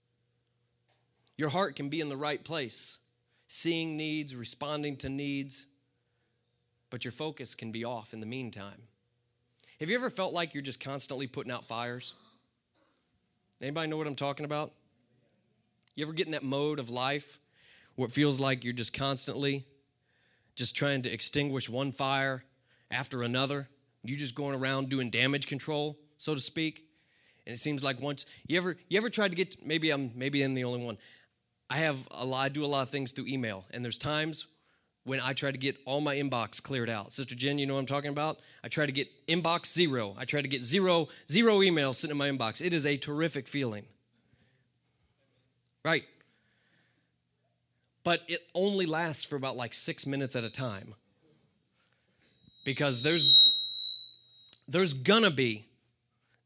Your 1.36 1.50
heart 1.50 1.76
can 1.76 1.88
be 1.88 2.00
in 2.00 2.08
the 2.08 2.16
right 2.16 2.42
place, 2.42 2.98
seeing 3.48 3.96
needs, 3.96 4.34
responding 4.34 4.96
to 4.98 5.08
needs, 5.08 5.66
but 6.88 7.04
your 7.04 7.12
focus 7.12 7.54
can 7.54 7.72
be 7.72 7.84
off 7.84 8.14
in 8.14 8.20
the 8.20 8.26
meantime. 8.26 8.82
Have 9.84 9.90
you 9.90 9.96
ever 9.96 10.08
felt 10.08 10.32
like 10.32 10.54
you're 10.54 10.62
just 10.62 10.80
constantly 10.80 11.26
putting 11.26 11.52
out 11.52 11.66
fires? 11.66 12.14
Anybody 13.60 13.90
know 13.90 13.98
what 13.98 14.06
I'm 14.06 14.14
talking 14.14 14.46
about? 14.46 14.72
You 15.94 16.06
ever 16.06 16.14
get 16.14 16.24
in 16.24 16.32
that 16.32 16.42
mode 16.42 16.78
of 16.78 16.88
life 16.88 17.38
where 17.94 18.08
it 18.08 18.10
feels 18.10 18.40
like 18.40 18.64
you're 18.64 18.72
just 18.72 18.94
constantly 18.94 19.66
just 20.56 20.74
trying 20.74 21.02
to 21.02 21.12
extinguish 21.12 21.68
one 21.68 21.92
fire 21.92 22.44
after 22.90 23.22
another? 23.22 23.68
You're 24.02 24.18
just 24.18 24.34
going 24.34 24.56
around 24.56 24.88
doing 24.88 25.10
damage 25.10 25.48
control, 25.48 25.98
so 26.16 26.34
to 26.34 26.40
speak. 26.40 26.86
And 27.46 27.52
it 27.52 27.58
seems 27.58 27.84
like 27.84 28.00
once 28.00 28.24
you 28.46 28.56
ever 28.56 28.78
you 28.88 28.96
ever 28.96 29.10
tried 29.10 29.32
to 29.32 29.36
get 29.36 29.66
maybe 29.66 29.90
I'm 29.90 30.12
maybe 30.14 30.42
I'm 30.42 30.54
the 30.54 30.64
only 30.64 30.82
one. 30.82 30.96
I 31.68 31.76
have 31.76 31.98
a 32.10 32.24
lot 32.24 32.42
I 32.42 32.48
do 32.48 32.64
a 32.64 32.66
lot 32.66 32.84
of 32.84 32.88
things 32.88 33.12
through 33.12 33.26
email, 33.26 33.66
and 33.70 33.84
there's 33.84 33.98
times 33.98 34.46
when 35.04 35.20
I 35.20 35.34
try 35.34 35.50
to 35.50 35.58
get 35.58 35.76
all 35.84 36.00
my 36.00 36.16
inbox 36.16 36.62
cleared 36.62 36.88
out. 36.88 37.12
Sister 37.12 37.34
Jen, 37.34 37.58
you 37.58 37.66
know 37.66 37.74
what 37.74 37.80
I'm 37.80 37.86
talking 37.86 38.10
about? 38.10 38.38
I 38.62 38.68
try 38.68 38.86
to 38.86 38.92
get 38.92 39.08
inbox 39.26 39.66
zero. 39.66 40.14
I 40.18 40.24
try 40.24 40.40
to 40.40 40.48
get 40.48 40.64
zero, 40.64 41.08
zero 41.30 41.58
emails 41.58 41.96
sitting 41.96 42.12
in 42.12 42.18
my 42.18 42.30
inbox. 42.30 42.64
It 42.64 42.72
is 42.72 42.86
a 42.86 42.96
terrific 42.96 43.46
feeling. 43.46 43.84
Right. 45.84 46.04
But 48.02 48.20
it 48.28 48.40
only 48.54 48.86
lasts 48.86 49.24
for 49.24 49.36
about 49.36 49.56
like 49.56 49.74
six 49.74 50.06
minutes 50.06 50.34
at 50.36 50.44
a 50.44 50.50
time. 50.50 50.94
Because 52.64 53.02
there's 53.02 53.52
there's 54.66 54.94
gonna 54.94 55.30
be 55.30 55.66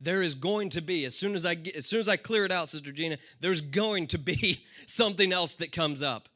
there 0.01 0.23
is 0.23 0.35
going 0.35 0.69
to 0.71 0.81
be 0.81 1.05
as 1.05 1.17
soon 1.17 1.35
as 1.35 1.45
i 1.45 1.55
get, 1.55 1.77
as 1.77 1.87
soon 1.87 2.01
as 2.01 2.09
i 2.09 2.17
clear 2.17 2.45
it 2.45 2.53
out 2.53 2.69
sister 2.69 2.93
gina 2.93 3.17
there's 3.41 3.61
going 3.61 4.07
to 4.07 4.19
be 4.19 4.65
something 4.87 5.33
else 5.33 5.55
that 5.55 5.73
comes 5.73 6.03
up 6.03 6.29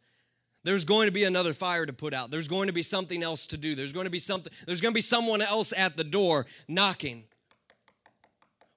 there's 0.64 0.85
going 0.85 1.07
to 1.07 1.12
be 1.12 1.25
another 1.25 1.53
fire 1.53 1.87
to 1.87 1.92
put 1.92 2.14
out 2.14 2.31
there's 2.31 2.48
going 2.48 2.66
to 2.66 2.72
be 2.72 2.83
something 2.83 3.22
else 3.22 3.46
to 3.46 3.57
do 3.57 3.75
there's 3.75 3.92
going 3.92 4.05
to 4.05 4.11
be 4.11 4.18
something 4.18 4.53
there's 4.66 4.81
going 4.81 4.92
to 4.92 4.96
be 4.96 5.01
someone 5.01 5.40
else 5.40 5.72
at 5.77 5.96
the 5.96 6.05
door 6.05 6.46
knocking 6.68 7.25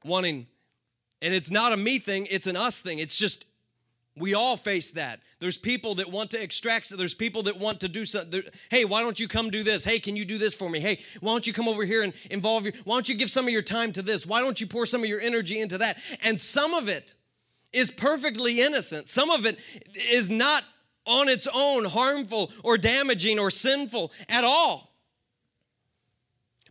wanting 0.03 0.47
and 1.21 1.33
it's 1.33 1.51
not 1.51 1.73
a 1.73 1.77
me 1.77 1.99
thing 1.99 2.27
it's 2.29 2.47
an 2.47 2.55
us 2.55 2.79
thing 2.79 2.99
it's 2.99 3.17
just 3.17 3.45
we 4.17 4.33
all 4.33 4.55
face 4.55 4.91
that. 4.91 5.19
There's 5.39 5.57
people 5.57 5.95
that 5.95 6.09
want 6.09 6.31
to 6.31 6.41
extract, 6.41 6.89
there's 6.97 7.13
people 7.13 7.43
that 7.43 7.57
want 7.57 7.81
to 7.81 7.89
do 7.89 8.05
something. 8.05 8.43
Hey, 8.69 8.85
why 8.85 9.01
don't 9.01 9.19
you 9.19 9.27
come 9.27 9.49
do 9.49 9.61
this? 9.61 9.83
Hey, 9.83 9.99
can 9.99 10.15
you 10.15 10.23
do 10.23 10.37
this 10.37 10.55
for 10.55 10.69
me? 10.69 10.79
Hey, 10.79 11.01
why 11.19 11.33
don't 11.33 11.45
you 11.45 11.51
come 11.51 11.67
over 11.67 11.83
here 11.83 12.01
and 12.01 12.13
involve 12.31 12.63
your, 12.63 12.73
why 12.85 12.95
don't 12.95 13.09
you 13.09 13.15
give 13.15 13.29
some 13.29 13.45
of 13.45 13.51
your 13.51 13.61
time 13.61 13.91
to 13.91 14.01
this? 14.01 14.25
Why 14.25 14.41
don't 14.41 14.59
you 14.59 14.67
pour 14.67 14.85
some 14.85 15.03
of 15.03 15.09
your 15.09 15.19
energy 15.19 15.59
into 15.59 15.77
that? 15.79 15.97
And 16.23 16.39
some 16.39 16.73
of 16.73 16.87
it 16.87 17.15
is 17.73 17.91
perfectly 17.91 18.61
innocent. 18.61 19.09
Some 19.09 19.29
of 19.29 19.45
it 19.45 19.59
is 19.93 20.29
not 20.29 20.63
on 21.05 21.29
its 21.29 21.47
own 21.53 21.85
harmful 21.85 22.51
or 22.63 22.77
damaging 22.77 23.39
or 23.39 23.51
sinful 23.51 24.11
at 24.27 24.43
all. 24.43 24.91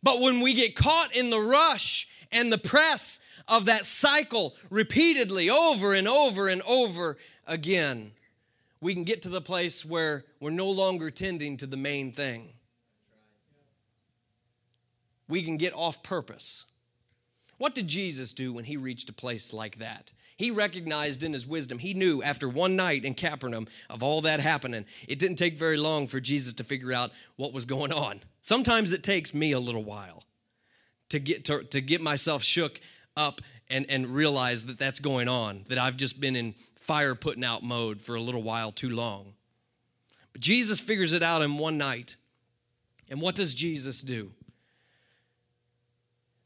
But 0.03 0.20
when 0.20 0.40
we 0.40 0.55
get 0.55 0.77
caught 0.77 1.14
in 1.14 1.31
the 1.31 1.40
rush 1.40 2.09
and 2.31 2.53
the 2.53 2.59
press 2.59 3.20
of 3.49 3.66
that 3.66 3.87
cycle 3.87 4.55
repeatedly 4.70 5.49
over 5.51 5.94
and 5.94 6.07
over 6.07 6.49
and 6.49 6.62
over 6.62 7.16
again, 7.47 8.12
we 8.81 8.92
can 8.92 9.05
get 9.05 9.23
to 9.23 9.31
the 9.31 9.40
place 9.40 9.85
where 9.85 10.25
we're 10.40 10.51
no 10.51 10.70
longer 10.70 11.11
tending 11.11 11.57
to 11.57 11.66
the 11.66 11.77
main 11.77 12.12
thing. 12.12 12.51
We 15.27 15.42
can 15.42 15.57
get 15.57 15.73
off 15.73 16.03
purpose. 16.03 16.66
What 17.57 17.75
did 17.75 17.87
Jesus 17.87 18.35
do 18.35 18.53
when 18.53 18.64
he 18.64 18.77
reached 18.77 19.09
a 19.09 19.14
place 19.14 19.55
like 19.55 19.79
that? 19.79 20.12
He 20.37 20.51
recognized 20.51 21.23
in 21.23 21.33
his 21.33 21.47
wisdom, 21.47 21.79
he 21.79 21.94
knew 21.94 22.23
after 22.23 22.49
one 22.49 22.75
night 22.75 23.05
in 23.05 23.14
Capernaum 23.14 23.68
of 23.88 24.03
all 24.03 24.20
that 24.23 24.40
happening, 24.40 24.85
it 25.07 25.18
didn't 25.18 25.37
take 25.37 25.55
very 25.55 25.77
long 25.77 26.09
for 26.09 26.18
Jesus 26.18 26.53
to 26.55 26.64
figure 26.64 26.92
out 26.92 27.12
what 27.37 27.53
was 27.53 27.64
going 27.64 27.92
on. 27.92 28.20
Sometimes 28.42 28.92
it 28.92 29.05
takes 29.05 29.33
me 29.33 29.53
a 29.53 29.61
little 29.61 29.85
while 29.85 30.25
to 31.11 31.20
get, 31.20 31.44
to, 31.44 31.62
to 31.64 31.81
get 31.81 32.01
myself 32.01 32.42
shook 32.42 32.81
up 33.16 33.40
and, 33.70 33.87
and 33.88 34.09
realize 34.09 34.66
that 34.66 34.79
that's 34.79 35.01
going 35.01 35.29
on, 35.29 35.64
that 35.68 35.79
I've 35.79 35.97
just 35.97 36.20
been 36.20 36.35
in 36.35 36.55
fire 36.81 37.14
putting 37.14 37.44
out 37.44 37.62
mode 37.62 38.03
for 38.03 38.16
a 38.16 38.20
little 38.20 38.42
while 38.42 38.73
too 38.73 38.90
long. 38.90 39.35
But 40.33 40.42
Jesus 40.42 40.81
figures 40.81 41.12
it 41.12 41.23
out 41.23 41.42
in 41.42 41.59
one 41.59 41.79
night. 41.79 42.16
And 43.09 43.20
what 43.20 43.37
does 43.37 43.55
Jesus 43.55 44.03
do? 44.03 44.33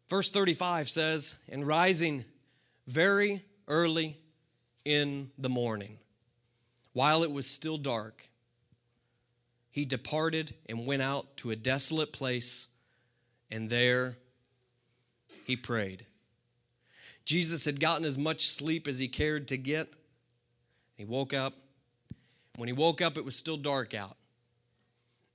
Verse 0.08 0.30
35 0.30 0.90
says, 0.90 1.36
And 1.48 1.66
rising 1.66 2.24
very 2.86 3.42
early 3.68 4.18
in 4.84 5.30
the 5.38 5.48
morning, 5.48 5.98
while 6.92 7.22
it 7.22 7.30
was 7.30 7.46
still 7.46 7.78
dark, 7.78 8.28
he 9.70 9.84
departed 9.84 10.54
and 10.66 10.86
went 10.86 11.02
out 11.02 11.36
to 11.36 11.50
a 11.50 11.56
desolate 11.56 12.12
place, 12.12 12.68
and 13.50 13.70
there 13.70 14.16
he 15.44 15.54
prayed. 15.54 16.06
Jesus 17.24 17.66
had 17.66 17.78
gotten 17.78 18.04
as 18.04 18.16
much 18.16 18.48
sleep 18.48 18.88
as 18.88 18.98
he 18.98 19.06
cared 19.06 19.48
to 19.48 19.58
get. 19.58 19.92
He 20.96 21.04
woke 21.04 21.34
up. 21.34 21.54
When 22.56 22.68
he 22.68 22.72
woke 22.72 23.02
up, 23.02 23.18
it 23.18 23.24
was 23.24 23.36
still 23.36 23.58
dark 23.58 23.94
out. 23.94 24.16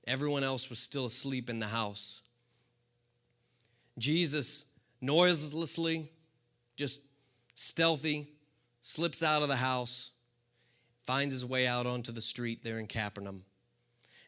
Everyone 0.05 0.43
else 0.43 0.69
was 0.69 0.79
still 0.79 1.05
asleep 1.05 1.49
in 1.49 1.59
the 1.59 1.67
house. 1.67 2.21
Jesus 3.97 4.65
noiselessly, 4.99 6.09
just 6.75 7.01
stealthy, 7.55 8.29
slips 8.81 9.23
out 9.23 9.41
of 9.41 9.47
the 9.47 9.57
house, 9.57 10.11
finds 11.03 11.33
his 11.33 11.45
way 11.45 11.67
out 11.67 11.85
onto 11.85 12.11
the 12.11 12.21
street 12.21 12.63
there 12.63 12.79
in 12.79 12.87
Capernaum. 12.87 13.43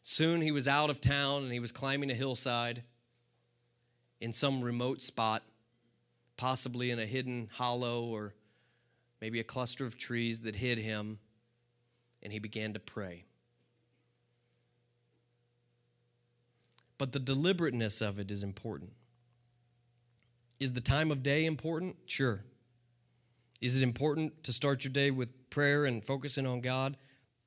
Soon 0.01 0.41
he 0.41 0.51
was 0.51 0.67
out 0.67 0.89
of 0.89 1.01
town 1.01 1.43
and 1.43 1.51
he 1.51 1.59
was 1.59 1.71
climbing 1.71 2.11
a 2.11 2.15
hillside 2.15 2.83
in 4.21 4.33
some 4.33 4.61
remote 4.61 5.01
spot, 5.01 5.43
possibly 6.37 6.91
in 6.91 6.99
a 6.99 7.05
hidden 7.05 7.49
hollow 7.53 8.03
or 8.03 8.33
maybe 9.21 9.39
a 9.39 9.43
cluster 9.43 9.85
of 9.85 9.97
trees 9.97 10.41
that 10.41 10.55
hid 10.55 10.77
him 10.77 11.19
and 12.21 12.31
he 12.31 12.39
began 12.39 12.73
to 12.73 12.79
pray. 12.79 13.25
But 16.97 17.11
the 17.11 17.19
deliberateness 17.19 18.01
of 18.01 18.19
it 18.19 18.31
is 18.31 18.43
important. 18.43 18.93
Is 20.59 20.73
the 20.73 20.81
time 20.81 21.11
of 21.11 21.23
day 21.23 21.45
important? 21.45 21.97
Sure. 22.05 22.43
Is 23.61 23.77
it 23.77 23.83
important 23.83 24.43
to 24.43 24.53
start 24.53 24.83
your 24.83 24.93
day 24.93 25.11
with 25.11 25.49
prayer 25.49 25.85
and 25.85 26.03
focusing 26.03 26.45
on 26.45 26.61
God? 26.61 26.97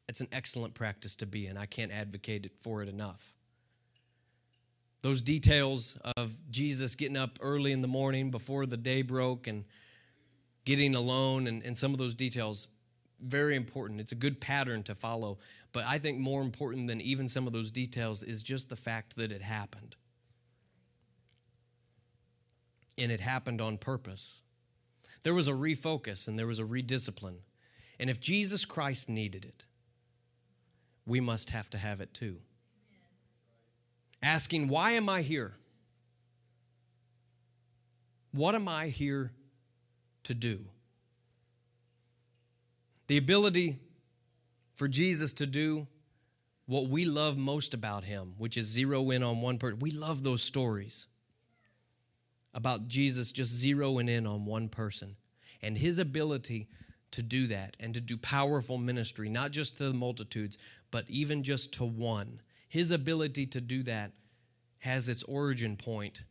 It's 0.09 0.21
an 0.21 0.29
excellent 0.33 0.75
practice 0.75 1.15
to 1.17 1.27
be 1.27 1.47
in. 1.47 1.57
I 1.57 1.67
can't 1.67 1.93
advocate 1.93 2.47
it 2.47 2.53
for 2.59 2.83
it 2.83 2.89
enough. 2.89 3.35
Those 5.03 5.21
details 5.21 5.99
of 6.17 6.35
Jesus 6.51 6.95
getting 6.95 7.17
up 7.17 7.39
early 7.41 7.73
in 7.73 7.83
the 7.83 7.89
morning 7.89 8.31
before 8.31 8.67
the 8.67 8.77
day 8.77 9.03
broke 9.03 9.47
and 9.47 9.65
getting 10.65 10.95
alone 10.95 11.47
and, 11.47 11.63
and 11.63 11.77
some 11.77 11.93
of 11.93 11.99
those 11.99 12.15
details, 12.15 12.69
very 13.21 13.55
important. 13.55 14.01
It's 14.01 14.13
a 14.13 14.17
good 14.17 14.41
pattern 14.41 14.83
to 14.85 14.95
follow. 14.95 15.39
But 15.73 15.85
I 15.87 15.99
think 15.99 16.19
more 16.19 16.43
important 16.43 16.89
than 16.89 17.01
even 17.01 17.29
some 17.29 17.47
of 17.47 17.53
those 17.53 17.71
details 17.71 18.23
is 18.23 18.43
just 18.43 18.71
the 18.71 18.77
fact 18.77 19.17
that 19.17 19.31
it 19.31 19.43
happened. 19.43 19.97
And 22.97 23.13
it 23.13 23.21
happened 23.21 23.61
on 23.61 23.79
purpose. 23.79 24.43
There 25.23 25.35
was 25.35 25.49
a 25.49 25.53
refocus 25.53 26.29
and 26.29 26.39
there 26.39 26.47
was 26.47 26.59
a 26.59 26.65
rediscipline. 26.65 27.41
And 27.99 28.09
if 28.09 28.21
Jesus 28.21 28.65
Christ 28.65 29.09
needed 29.09 29.45
it, 29.45 29.65
we 31.07 31.21
must 31.21 31.51
have 31.51 31.69
to 31.71 31.79
have 31.79 32.01
it 32.01 32.15
too. 32.15 32.37
Asking, 34.23 34.69
why 34.69 34.93
am 34.93 35.09
I 35.09 35.23
here? 35.23 35.55
What 38.33 38.55
am 38.55 38.69
I 38.69 38.89
here 38.89 39.33
to 40.25 40.35
do? 40.35 40.67
The 43.07 43.17
ability 43.17 43.79
for 44.75 44.87
Jesus 44.87 45.33
to 45.35 45.47
do 45.47 45.87
what 46.67 46.89
we 46.89 47.07
love 47.07 47.39
most 47.39 47.73
about 47.73 48.05
him, 48.05 48.35
which 48.37 48.57
is 48.57 48.67
zero 48.67 49.11
in 49.11 49.23
on 49.23 49.41
one 49.41 49.59
person. 49.59 49.79
We 49.79 49.91
love 49.91 50.23
those 50.23 50.43
stories 50.43 51.07
about 52.59 52.89
Jesus 52.89 53.31
just 53.31 53.65
zeroing 53.65 54.11
in 54.11 54.27
on 54.27 54.45
one 54.45 54.69
person 54.69 55.15
and 55.63 55.79
his 55.79 56.01
ability 56.01 56.67
to 57.13 57.23
do 57.23 57.47
that 57.47 57.77
and 57.79 57.95
to 57.95 58.01
do 58.01 58.17
powerful 58.17 58.79
ministry, 58.79 59.29
not 59.29 59.53
just 59.53 59.79
to 59.79 59.85
the 59.85 59.95
multitudes, 59.95 60.59
but 60.91 61.05
even 61.09 61.45
just 61.45 61.73
to 61.75 61.85
one. 61.85 62.41
His 62.69 62.91
ability 62.91 63.47
to 63.47 63.61
do 63.61 63.85
that 63.85 64.11
has 64.81 65.09
its 65.09 65.23
origin 65.23 65.77
point 65.77 66.25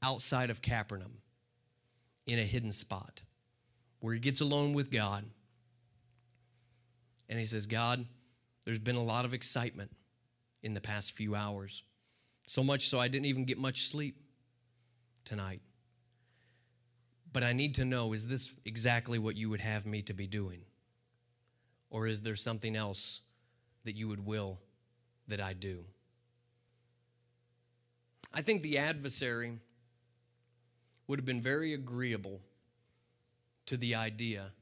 outside 0.00 0.48
of 0.48 0.62
Capernaum 0.62 1.18
in 2.24 2.38
a 2.38 2.44
hidden 2.44 2.70
spot 2.70 3.22
where 3.98 4.14
he 4.14 4.20
gets 4.20 4.40
alone 4.40 4.74
with 4.74 4.92
God. 4.92 5.24
And 7.28 7.36
he 7.36 7.46
says, 7.46 7.66
God, 7.66 8.06
there's 8.64 8.78
been 8.78 8.94
a 8.94 9.02
lot 9.02 9.24
of 9.24 9.34
excitement 9.34 9.90
in 10.62 10.74
the 10.74 10.80
past 10.80 11.16
few 11.16 11.34
hours. 11.34 11.82
So 12.46 12.62
much 12.62 12.88
so 12.88 13.00
I 13.00 13.08
didn't 13.08 13.26
even 13.26 13.44
get 13.44 13.58
much 13.58 13.88
sleep 13.88 14.14
tonight. 15.28 15.60
But 17.32 17.44
I 17.44 17.52
need 17.52 17.74
to 17.76 17.84
know 17.84 18.14
is 18.14 18.26
this 18.26 18.52
exactly 18.64 19.18
what 19.18 19.36
you 19.36 19.50
would 19.50 19.60
have 19.60 19.86
me 19.86 20.02
to 20.02 20.14
be 20.14 20.26
doing? 20.26 20.62
Or 21.90 22.06
is 22.06 22.22
there 22.22 22.36
something 22.36 22.74
else 22.74 23.20
that 23.84 23.94
you 23.94 24.08
would 24.08 24.24
will 24.24 24.58
that 25.28 25.40
I 25.40 25.52
do? 25.52 25.84
I 28.32 28.42
think 28.42 28.62
the 28.62 28.78
adversary 28.78 29.58
would 31.06 31.18
have 31.18 31.26
been 31.26 31.40
very 31.40 31.72
agreeable 31.74 32.40
to 33.66 33.76
the 33.76 33.94
idea 33.94 34.52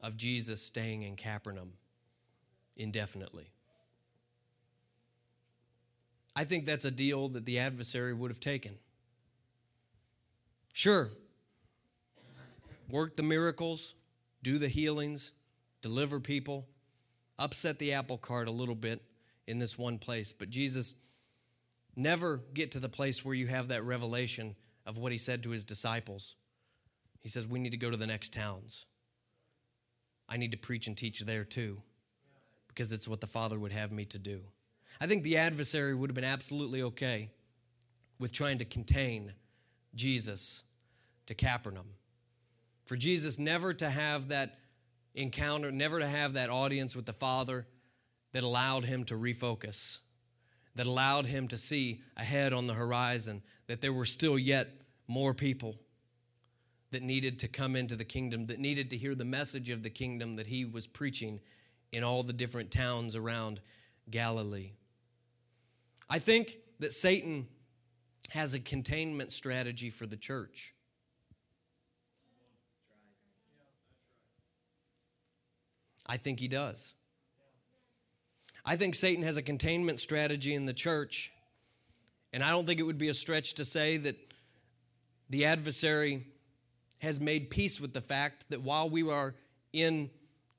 of 0.00 0.16
Jesus 0.16 0.60
staying 0.62 1.02
in 1.02 1.16
Capernaum 1.16 1.72
indefinitely. 2.76 3.50
I 6.36 6.44
think 6.44 6.66
that's 6.66 6.84
a 6.84 6.90
deal 6.90 7.28
that 7.28 7.44
the 7.44 7.60
adversary 7.60 8.12
would 8.12 8.30
have 8.30 8.40
taken. 8.40 8.76
Sure, 10.76 11.08
work 12.90 13.14
the 13.14 13.22
miracles, 13.22 13.94
do 14.42 14.58
the 14.58 14.66
healings, 14.66 15.30
deliver 15.82 16.18
people, 16.18 16.66
upset 17.38 17.78
the 17.78 17.92
apple 17.92 18.18
cart 18.18 18.48
a 18.48 18.50
little 18.50 18.74
bit 18.74 19.00
in 19.46 19.60
this 19.60 19.78
one 19.78 19.98
place. 19.98 20.32
But 20.32 20.50
Jesus 20.50 20.96
never 21.94 22.40
get 22.54 22.72
to 22.72 22.80
the 22.80 22.88
place 22.88 23.24
where 23.24 23.36
you 23.36 23.46
have 23.46 23.68
that 23.68 23.84
revelation 23.84 24.56
of 24.84 24.98
what 24.98 25.12
he 25.12 25.18
said 25.18 25.44
to 25.44 25.50
his 25.50 25.62
disciples. 25.62 26.34
He 27.20 27.28
says, 27.28 27.46
We 27.46 27.60
need 27.60 27.70
to 27.70 27.76
go 27.76 27.92
to 27.92 27.96
the 27.96 28.08
next 28.08 28.34
towns. 28.34 28.86
I 30.28 30.38
need 30.38 30.50
to 30.50 30.58
preach 30.58 30.88
and 30.88 30.96
teach 30.96 31.20
there 31.20 31.44
too, 31.44 31.82
because 32.66 32.90
it's 32.90 33.06
what 33.06 33.20
the 33.20 33.28
Father 33.28 33.60
would 33.60 33.72
have 33.72 33.92
me 33.92 34.06
to 34.06 34.18
do. 34.18 34.40
I 35.00 35.06
think 35.06 35.22
the 35.22 35.36
adversary 35.36 35.94
would 35.94 36.10
have 36.10 36.16
been 36.16 36.24
absolutely 36.24 36.82
okay 36.82 37.30
with 38.18 38.32
trying 38.32 38.58
to 38.58 38.64
contain 38.64 39.34
Jesus 39.94 40.64
to 41.26 41.34
Capernaum. 41.34 41.88
For 42.86 42.96
Jesus 42.96 43.38
never 43.38 43.72
to 43.74 43.88
have 43.88 44.28
that 44.28 44.58
encounter, 45.14 45.70
never 45.70 45.98
to 45.98 46.06
have 46.06 46.34
that 46.34 46.50
audience 46.50 46.94
with 46.94 47.06
the 47.06 47.12
Father 47.12 47.66
that 48.32 48.42
allowed 48.42 48.84
him 48.84 49.04
to 49.04 49.14
refocus, 49.14 50.00
that 50.74 50.86
allowed 50.86 51.26
him 51.26 51.48
to 51.48 51.56
see 51.56 52.02
ahead 52.16 52.52
on 52.52 52.66
the 52.66 52.74
horizon 52.74 53.42
that 53.66 53.80
there 53.80 53.92
were 53.92 54.04
still 54.04 54.38
yet 54.38 54.68
more 55.06 55.32
people 55.32 55.76
that 56.90 57.02
needed 57.02 57.38
to 57.40 57.48
come 57.48 57.74
into 57.74 57.96
the 57.96 58.04
kingdom, 58.04 58.46
that 58.46 58.58
needed 58.58 58.90
to 58.90 58.96
hear 58.96 59.14
the 59.14 59.24
message 59.24 59.70
of 59.70 59.82
the 59.82 59.90
kingdom 59.90 60.36
that 60.36 60.46
he 60.46 60.64
was 60.64 60.86
preaching 60.86 61.40
in 61.92 62.04
all 62.04 62.22
the 62.22 62.32
different 62.32 62.70
towns 62.70 63.16
around 63.16 63.60
Galilee. 64.10 64.72
I 66.10 66.18
think 66.18 66.58
that 66.80 66.92
Satan 66.92 67.46
has 68.30 68.54
a 68.54 68.60
containment 68.60 69.32
strategy 69.32 69.90
for 69.90 70.06
the 70.06 70.16
church. 70.16 70.74
I 76.06 76.16
think 76.16 76.40
he 76.40 76.48
does. 76.48 76.94
I 78.64 78.76
think 78.76 78.94
Satan 78.94 79.24
has 79.24 79.36
a 79.36 79.42
containment 79.42 80.00
strategy 80.00 80.54
in 80.54 80.66
the 80.66 80.72
church, 80.72 81.32
and 82.32 82.42
I 82.42 82.50
don't 82.50 82.66
think 82.66 82.80
it 82.80 82.84
would 82.84 82.98
be 82.98 83.08
a 83.08 83.14
stretch 83.14 83.54
to 83.54 83.64
say 83.64 83.96
that 83.98 84.16
the 85.30 85.44
adversary 85.44 86.26
has 86.98 87.20
made 87.20 87.50
peace 87.50 87.80
with 87.80 87.92
the 87.92 88.00
fact 88.00 88.48
that 88.50 88.62
while 88.62 88.88
we 88.88 89.08
are 89.08 89.34
in 89.72 90.10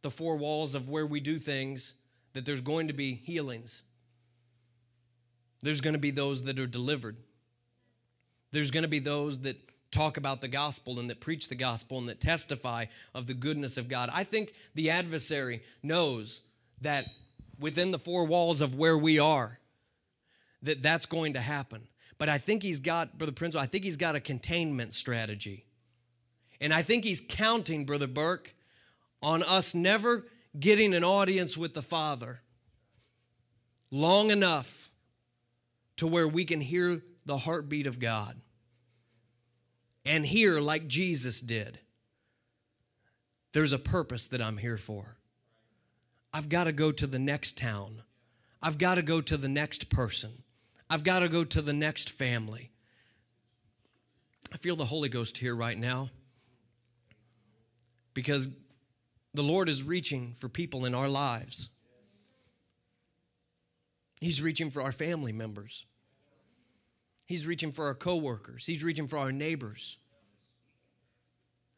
the 0.02 0.12
four 0.12 0.38
walls 0.38 0.76
of 0.76 0.90
where 0.90 1.06
we 1.06 1.20
do 1.20 1.38
things, 1.38 1.96
that 2.34 2.46
there's 2.46 2.62
going 2.62 2.88
to 2.88 2.94
be 2.94 3.14
healings. 3.14 3.84
There's 5.62 5.82
going 5.82 5.94
to 5.96 6.00
be 6.00 6.12
those 6.12 6.44
that 6.44 6.60
are 6.60 6.68
delivered. 6.68 7.18
There's 8.52 8.72
going 8.72 8.84
to 8.84 8.90
be 8.90 9.00
those 9.00 9.42
that 9.42 9.58
talk 9.92 10.18
about 10.18 10.42
the 10.42 10.48
gospel 10.48 11.00
and 11.00 11.10
that 11.10 11.22
preach 11.22 11.48
the 11.48 11.56
gospel 11.56 11.98
and 11.98 12.10
that 12.10 12.20
testify 12.20 12.86
of 13.14 13.28
the 13.28 13.34
goodness 13.34 13.78
of 13.78 13.88
God. 13.88 14.10
I 14.14 14.24
think 14.24 14.54
the 14.74 14.90
adversary 14.90 15.62
knows 15.82 16.48
that 16.82 17.06
within 17.62 17.92
the 17.92 18.00
four 18.00 18.26
walls 18.26 18.62
of 18.62 18.76
where 18.76 18.98
we 18.98 19.20
are, 19.20 19.60
that 20.64 20.82
that's 20.82 21.06
going 21.06 21.34
to 21.34 21.42
happen. 21.42 21.88
But 22.18 22.30
I 22.30 22.38
think 22.38 22.64
he's 22.64 22.80
got, 22.80 23.18
Brother 23.18 23.32
Prince, 23.32 23.56
I 23.56 23.66
think 23.66 23.84
he's 23.84 23.98
got 23.98 24.16
a 24.16 24.20
containment 24.20 24.94
strategy. 24.94 25.66
And 26.60 26.74
I 26.74 26.82
think 26.82 27.04
he's 27.04 27.22
counting, 27.28 27.86
Brother 27.86 28.08
Burke, 28.08 28.56
on 29.22 29.44
us 29.44 29.76
never 29.76 30.26
getting 30.58 30.94
an 30.94 31.04
audience 31.04 31.58
with 31.58 31.74
the 31.74 31.82
Father 31.82 32.42
long 33.92 34.32
enough 34.32 34.92
to 35.98 36.08
where 36.08 36.28
we 36.28 36.46
can 36.46 36.62
hear 36.62 37.02
the 37.26 37.40
heartbeat 37.40 37.88
of 37.88 38.00
God 38.00 38.40
and 40.06 40.26
hear 40.26 40.60
like 40.60 40.88
Jesus 40.88 41.42
did. 41.42 41.80
There's 43.54 43.74
a 43.74 43.80
purpose 43.80 44.28
that 44.28 44.42
I'm 44.42 44.58
here 44.58 44.78
for. 44.78 45.18
I've 46.34 46.50
got 46.50 46.66
to 46.66 46.72
go 46.72 46.92
to 46.92 47.08
the 47.08 47.20
next 47.20 47.58
town. 47.58 48.04
I've 48.62 48.78
got 48.78 48.96
to 48.96 49.02
go 49.02 49.22
to 49.22 49.38
the 49.38 49.48
next 49.48 49.90
person. 49.90 50.44
I've 50.90 51.04
got 51.04 51.20
to 51.20 51.30
go 51.30 51.44
to 51.44 51.62
the 51.62 51.74
next 51.74 52.12
family. 52.12 52.72
I 54.54 54.58
feel 54.58 54.76
the 54.76 54.86
Holy 54.86 55.10
Ghost 55.10 55.38
here 55.38 55.56
right 55.56 55.78
now 55.78 56.10
because 58.14 58.50
the 59.34 59.44
Lord 59.44 59.70
is 59.70 59.84
reaching 59.84 60.34
for 60.38 60.48
people 60.48 60.86
in 60.86 60.94
our 60.94 61.10
lives. 61.10 61.70
He's 64.22 64.42
reaching 64.42 64.72
for 64.72 64.82
our 64.82 64.92
family 64.92 65.34
members. 65.34 65.86
He's 67.26 67.48
reaching 67.48 67.72
for 67.72 67.88
our 67.88 67.96
coworkers. 67.96 68.66
He's 68.66 68.84
reaching 68.84 69.08
for 69.08 69.18
our 69.18 69.32
neighbors. 69.32 69.98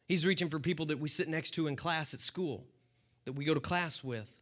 He's 0.06 0.26
reaching 0.26 0.48
for 0.48 0.58
people 0.58 0.86
that 0.86 0.98
we 0.98 1.08
sit 1.08 1.28
next 1.28 1.52
to 1.52 1.66
in 1.66 1.76
class 1.76 2.14
at 2.14 2.20
school, 2.20 2.66
that 3.24 3.32
we 3.32 3.44
go 3.44 3.54
to 3.54 3.60
class 3.60 4.04
with. 4.04 4.40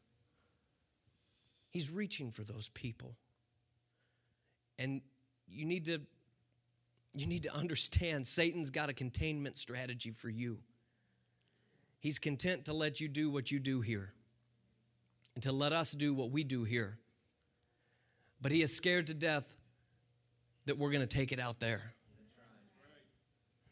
He's 1.70 1.90
reaching 1.90 2.30
for 2.30 2.42
those 2.42 2.68
people. 2.68 3.16
And 4.78 5.00
you 5.48 5.64
need 5.64 5.84
to 5.86 6.00
you 7.14 7.26
need 7.26 7.44
to 7.44 7.54
understand 7.54 8.26
Satan's 8.26 8.68
got 8.68 8.90
a 8.90 8.92
containment 8.92 9.56
strategy 9.56 10.10
for 10.10 10.28
you. 10.28 10.58
He's 11.98 12.18
content 12.18 12.66
to 12.66 12.74
let 12.74 13.00
you 13.00 13.08
do 13.08 13.30
what 13.30 13.50
you 13.50 13.58
do 13.58 13.80
here 13.80 14.12
and 15.34 15.42
to 15.44 15.52
let 15.52 15.72
us 15.72 15.92
do 15.92 16.12
what 16.12 16.30
we 16.30 16.44
do 16.44 16.64
here. 16.64 16.98
But 18.42 18.52
he 18.52 18.60
is 18.60 18.76
scared 18.76 19.06
to 19.06 19.14
death 19.14 19.56
that 20.66 20.78
we're 20.78 20.90
going 20.90 21.06
to 21.06 21.16
take 21.16 21.32
it 21.32 21.40
out 21.40 21.60
there. 21.60 21.92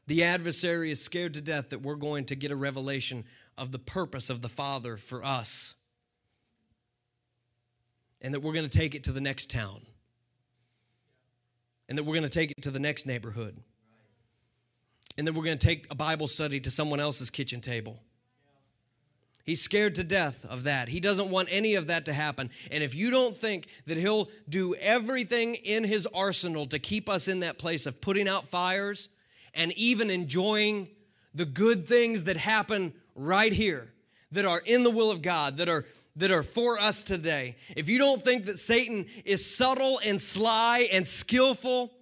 The 0.07 0.25
adversary 0.25 0.91
is 0.91 1.03
scared 1.03 1.35
to 1.35 1.41
death 1.41 1.71
that 1.71 1.83
we're 1.83 1.95
going 1.95 2.27
to 2.27 2.37
get 2.37 2.51
a 2.51 2.57
revelation 2.57 3.25
of 3.57 3.73
the 3.73 3.79
purpose 3.79 4.31
of 4.31 4.43
the 4.43 4.49
Father 4.49 4.97
for 4.97 5.25
us. 5.25 5.75
And 8.21 8.35
that 8.35 8.41
we're 8.41 8.53
going 8.53 8.69
to 8.69 8.79
take 8.79 8.95
it 8.95 9.05
to 9.05 9.13
the 9.13 9.21
next 9.21 9.51
town. 9.51 9.83
And 11.89 11.99
that 11.99 12.05
we're 12.05 12.15
going 12.15 12.25
to 12.25 12.29
take 12.29 12.51
it 12.51 12.63
to 12.63 12.71
the 12.71 12.79
next 12.79 13.07
neighborhood. 13.07 13.57
And 15.17 15.27
then 15.27 15.35
we're 15.35 15.45
going 15.45 15.59
to 15.59 15.67
take 15.67 15.87
a 15.91 15.95
Bible 15.95 16.29
study 16.29 16.61
to 16.61 16.71
someone 16.71 17.01
else's 17.01 17.31
kitchen 17.31 17.61
table 17.61 17.99
He's 19.45 19.61
scared 19.61 19.95
to 19.97 20.05
death 20.05 20.47
of 20.49 20.65
that. 20.65 20.89
He 20.89 21.01
doesn't 21.01 21.31
want 21.31 21.49
any 21.51 21.75
of 21.75 21.89
that 21.89 22.07
to 22.07 22.15
happen. 22.15 22.51
And 22.71 22.83
if 22.83 22.95
you 22.95 23.11
don't 23.11 23.37
think 23.37 23.69
that 23.87 23.99
he'll 23.99 24.31
do 24.49 24.75
everything 24.77 25.55
in 25.55 25.85
his 25.85 26.09
arsenal 26.15 26.67
to 26.69 26.79
keep 26.79 27.11
us 27.11 27.29
in 27.29 27.41
that 27.41 27.59
place 27.59 27.85
of 27.85 28.01
putting 28.01 28.27
out 28.27 28.49
fires 28.49 29.11
and 29.53 29.71
even 29.73 30.09
enjoying 30.09 30.89
the 31.35 31.45
good 31.45 31.87
things 31.87 32.25
that 32.25 32.39
happen 32.39 32.95
right 33.15 33.53
here, 33.53 33.93
that 34.33 34.47
are 34.47 34.63
in 34.65 34.83
the 34.83 34.91
will 34.91 35.11
of 35.11 35.23
God, 35.23 35.59
that 35.59 35.69
are 35.69 35.85
that 36.17 36.31
are 36.31 36.43
for 36.43 36.79
us 36.79 37.03
today. 37.03 37.57
If 37.77 37.89
you 37.89 37.99
don't 37.99 38.23
think 38.23 38.47
that 38.47 38.59
Satan 38.59 39.07
is 39.25 39.45
subtle 39.45 40.01
and 40.05 40.21
sly 40.21 40.89
and 40.93 41.07
skillful 41.07 41.93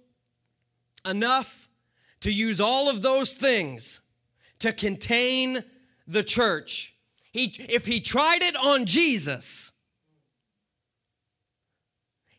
enough 1.05 1.67
to 2.21 2.31
use 2.31 2.61
all 2.61 2.89
of 2.89 3.01
those 3.01 3.33
things 3.33 4.01
to 4.59 4.71
contain 4.71 5.63
the 6.07 6.23
church, 6.23 6.92
he, 7.33 7.51
if 7.67 7.87
he 7.87 7.99
tried 7.99 8.43
it 8.43 8.55
on 8.55 8.85
Jesus, 8.85 9.71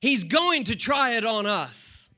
he's 0.01 0.23
going 0.23 0.65
to 0.65 0.77
try 0.77 1.17
it 1.17 1.27
on 1.27 1.47
us. 1.47 2.11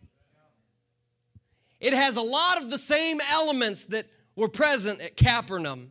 It 1.80 1.94
has 1.94 2.16
a 2.16 2.22
lot 2.22 2.62
of 2.62 2.70
the 2.70 2.76
same 2.76 3.20
elements 3.20 3.84
that 3.84 4.06
were 4.36 4.48
present 4.48 5.00
at 5.00 5.16
Capernaum. 5.16 5.90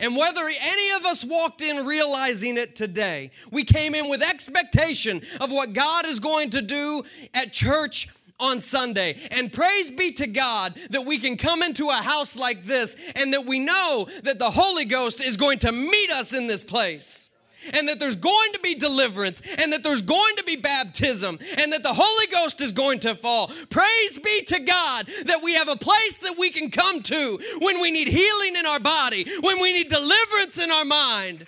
And 0.00 0.16
whether 0.16 0.40
any 0.40 0.96
of 0.96 1.04
us 1.04 1.24
walked 1.24 1.60
in 1.60 1.84
realizing 1.84 2.56
it 2.56 2.74
today, 2.74 3.30
we 3.50 3.64
came 3.64 3.94
in 3.94 4.08
with 4.08 4.22
expectation 4.22 5.20
of 5.40 5.50
what 5.50 5.74
God 5.74 6.06
is 6.06 6.20
going 6.20 6.50
to 6.50 6.62
do 6.62 7.02
at 7.34 7.52
church 7.52 8.08
on 8.40 8.60
Sunday. 8.60 9.16
And 9.30 9.52
praise 9.52 9.90
be 9.90 10.12
to 10.12 10.26
God 10.26 10.74
that 10.90 11.04
we 11.04 11.18
can 11.18 11.36
come 11.36 11.62
into 11.62 11.88
a 11.88 11.94
house 11.94 12.36
like 12.36 12.64
this 12.64 12.96
and 13.16 13.32
that 13.32 13.46
we 13.46 13.58
know 13.58 14.08
that 14.22 14.38
the 14.38 14.50
Holy 14.50 14.84
Ghost 14.84 15.22
is 15.22 15.36
going 15.36 15.58
to 15.60 15.72
meet 15.72 16.10
us 16.10 16.34
in 16.34 16.46
this 16.46 16.64
place. 16.64 17.30
And 17.72 17.88
that 17.88 17.98
there's 17.98 18.16
going 18.16 18.52
to 18.52 18.60
be 18.60 18.76
deliverance, 18.76 19.42
and 19.58 19.72
that 19.72 19.82
there's 19.82 20.00
going 20.00 20.36
to 20.36 20.44
be 20.44 20.56
baptism, 20.56 21.38
and 21.58 21.72
that 21.72 21.82
the 21.82 21.92
Holy 21.92 22.26
Ghost 22.32 22.60
is 22.60 22.70
going 22.70 23.00
to 23.00 23.16
fall. 23.16 23.50
Praise 23.68 24.18
be 24.18 24.44
to 24.44 24.60
God 24.60 25.06
that 25.24 25.40
we 25.42 25.54
have 25.54 25.68
a 25.68 25.76
place 25.76 26.18
that 26.18 26.36
we 26.38 26.50
can 26.50 26.70
come 26.70 27.02
to 27.02 27.38
when 27.58 27.80
we 27.80 27.90
need 27.90 28.06
healing 28.08 28.56
in 28.56 28.64
our 28.64 28.80
body, 28.80 29.26
when 29.40 29.60
we 29.60 29.72
need 29.72 29.88
deliverance 29.88 30.62
in 30.62 30.70
our 30.70 30.84
mind, 30.84 31.46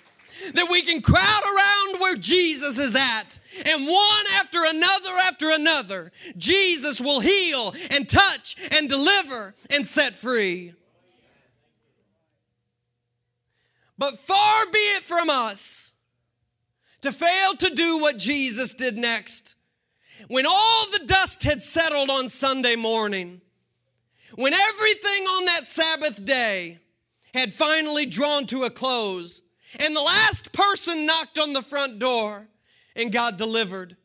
that 0.53 0.67
we 0.69 0.81
can 0.81 1.01
crowd 1.01 1.41
around 1.43 2.01
where 2.01 2.15
Jesus 2.15 2.77
is 2.77 2.95
at 2.95 3.39
and 3.65 3.85
one 3.85 4.25
after 4.35 4.59
another 4.65 5.11
after 5.25 5.49
another, 5.51 6.11
Jesus 6.37 7.01
will 7.01 7.19
heal 7.19 7.73
and 7.89 8.07
touch 8.07 8.55
and 8.71 8.87
deliver 8.87 9.53
and 9.69 9.85
set 9.85 10.15
free. 10.15 10.73
But 13.97 14.17
far 14.19 14.65
be 14.71 14.79
it 14.79 15.03
from 15.03 15.29
us 15.29 15.93
to 17.01 17.11
fail 17.11 17.53
to 17.59 17.75
do 17.75 17.99
what 17.99 18.17
Jesus 18.17 18.73
did 18.73 18.97
next. 18.97 19.55
When 20.27 20.45
all 20.47 20.85
the 20.91 21.05
dust 21.05 21.43
had 21.43 21.61
settled 21.61 22.09
on 22.09 22.29
Sunday 22.29 22.75
morning, 22.75 23.41
when 24.35 24.53
everything 24.53 25.23
on 25.25 25.45
that 25.45 25.65
Sabbath 25.65 26.25
day 26.25 26.79
had 27.33 27.53
finally 27.53 28.05
drawn 28.05 28.45
to 28.47 28.63
a 28.63 28.69
close, 28.69 29.41
and 29.79 29.95
the 29.95 30.01
last 30.01 30.51
person 30.51 31.05
knocked 31.05 31.39
on 31.39 31.53
the 31.53 31.61
front 31.61 31.99
door, 31.99 32.47
and 32.95 33.11
God 33.11 33.37
delivered. 33.37 33.95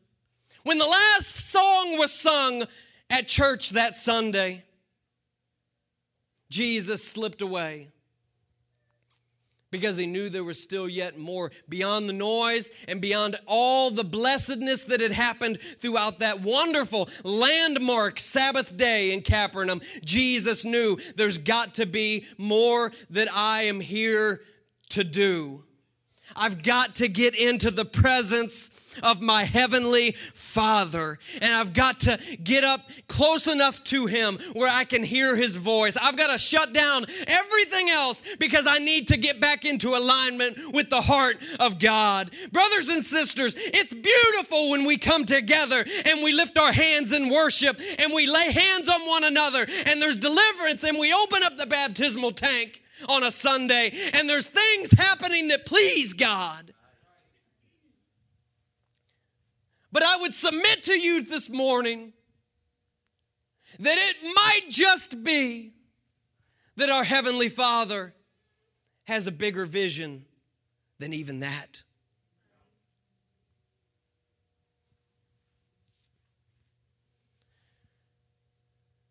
When 0.63 0.77
the 0.77 0.85
last 0.85 1.49
song 1.49 1.97
was 1.97 2.11
sung 2.11 2.65
at 3.09 3.27
church 3.27 3.71
that 3.71 3.95
Sunday, 3.95 4.63
Jesus 6.49 7.03
slipped 7.03 7.41
away 7.41 7.89
because 9.69 9.97
he 9.97 10.05
knew 10.05 10.29
there 10.29 10.43
was 10.43 10.61
still 10.61 10.87
yet 10.87 11.17
more 11.17 11.51
beyond 11.67 12.07
the 12.07 12.13
noise 12.13 12.71
and 12.87 13.01
beyond 13.01 13.37
all 13.45 13.91
the 13.91 14.03
blessedness 14.03 14.85
that 14.85 15.01
had 15.01 15.11
happened 15.11 15.59
throughout 15.79 16.19
that 16.19 16.41
wonderful 16.41 17.09
landmark 17.23 18.19
Sabbath 18.19 18.77
day 18.77 19.11
in 19.11 19.21
Capernaum. 19.21 19.81
Jesus 20.05 20.63
knew 20.63 20.97
there's 21.15 21.37
got 21.37 21.75
to 21.75 21.85
be 21.85 22.25
more 22.37 22.91
that 23.09 23.27
I 23.33 23.63
am 23.63 23.79
here 23.79 24.41
to 24.89 25.03
do. 25.03 25.63
I've 26.35 26.61
got 26.63 26.95
to 26.95 27.07
get 27.07 27.35
into 27.35 27.71
the 27.71 27.85
presence 27.85 28.69
of 29.03 29.21
my 29.21 29.43
heavenly 29.43 30.11
Father. 30.33 31.19
And 31.41 31.53
I've 31.53 31.73
got 31.73 32.01
to 32.01 32.19
get 32.43 32.63
up 32.63 32.81
close 33.07 33.47
enough 33.47 33.83
to 33.85 34.07
Him 34.07 34.39
where 34.53 34.69
I 34.71 34.83
can 34.83 35.03
hear 35.03 35.35
His 35.35 35.55
voice. 35.55 35.97
I've 35.97 36.17
got 36.17 36.31
to 36.31 36.37
shut 36.37 36.73
down 36.73 37.05
everything 37.27 37.89
else 37.89 38.23
because 38.39 38.65
I 38.67 38.79
need 38.79 39.07
to 39.09 39.17
get 39.17 39.39
back 39.39 39.65
into 39.65 39.89
alignment 39.95 40.73
with 40.73 40.89
the 40.89 41.01
heart 41.01 41.37
of 41.59 41.79
God. 41.79 42.31
Brothers 42.51 42.89
and 42.89 43.03
sisters, 43.03 43.55
it's 43.57 43.93
beautiful 43.93 44.71
when 44.71 44.85
we 44.85 44.97
come 44.97 45.25
together 45.25 45.85
and 46.05 46.23
we 46.23 46.33
lift 46.33 46.57
our 46.57 46.71
hands 46.71 47.13
in 47.13 47.29
worship 47.29 47.79
and 47.99 48.13
we 48.13 48.27
lay 48.27 48.51
hands 48.51 48.89
on 48.89 49.07
one 49.07 49.23
another 49.23 49.65
and 49.85 50.01
there's 50.01 50.17
deliverance 50.17 50.83
and 50.83 50.97
we 50.97 51.13
open 51.13 51.39
up 51.43 51.57
the 51.57 51.67
baptismal 51.67 52.31
tank 52.31 52.81
on 53.07 53.23
a 53.23 53.31
Sunday 53.31 53.91
and 54.13 54.29
there's 54.29 54.47
things 54.47 54.91
happening 54.91 55.49
that 55.49 55.65
please 55.65 56.13
God. 56.13 56.73
But 59.91 60.03
I 60.03 60.17
would 60.17 60.33
submit 60.33 60.83
to 60.83 60.99
you 60.99 61.23
this 61.23 61.49
morning 61.49 62.13
that 63.79 63.97
it 63.97 64.35
might 64.35 64.69
just 64.69 65.23
be 65.23 65.73
that 66.75 66.89
our 66.89 67.03
Heavenly 67.03 67.49
Father 67.49 68.13
has 69.05 69.27
a 69.27 69.31
bigger 69.31 69.65
vision 69.65 70.25
than 70.99 71.13
even 71.13 71.39
that. 71.39 71.83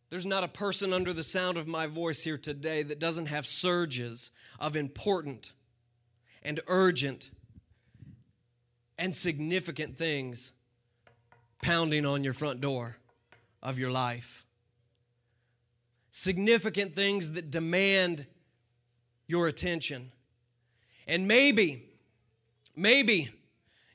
There's 0.09 0.27
not 0.27 0.45
a 0.45 0.49
person 0.49 0.93
under 0.93 1.13
the 1.13 1.25
sound 1.25 1.59
of 1.59 1.67
my 1.67 1.87
voice 1.87 2.23
here 2.23 2.39
today 2.39 2.83
that 2.85 3.01
doesn't 3.01 3.27
have 3.27 3.45
surges 3.45 4.31
of 4.61 4.77
important 4.77 5.53
and 6.43 6.61
urgent 6.69 7.31
and 8.99 9.15
significant 9.15 9.99
things 9.99 10.53
pounding 11.61 12.07
on 12.07 12.23
your 12.23 12.33
front 12.33 12.61
door 12.61 12.99
of 13.63 13.79
your 13.79 13.91
life. 13.91 14.47
Significant 16.13 16.95
things 16.95 17.33
that 17.33 17.51
demand 17.51 18.27
your 19.27 19.49
attention. 19.49 20.13
And 21.09 21.27
maybe, 21.27 21.85
maybe 22.77 23.29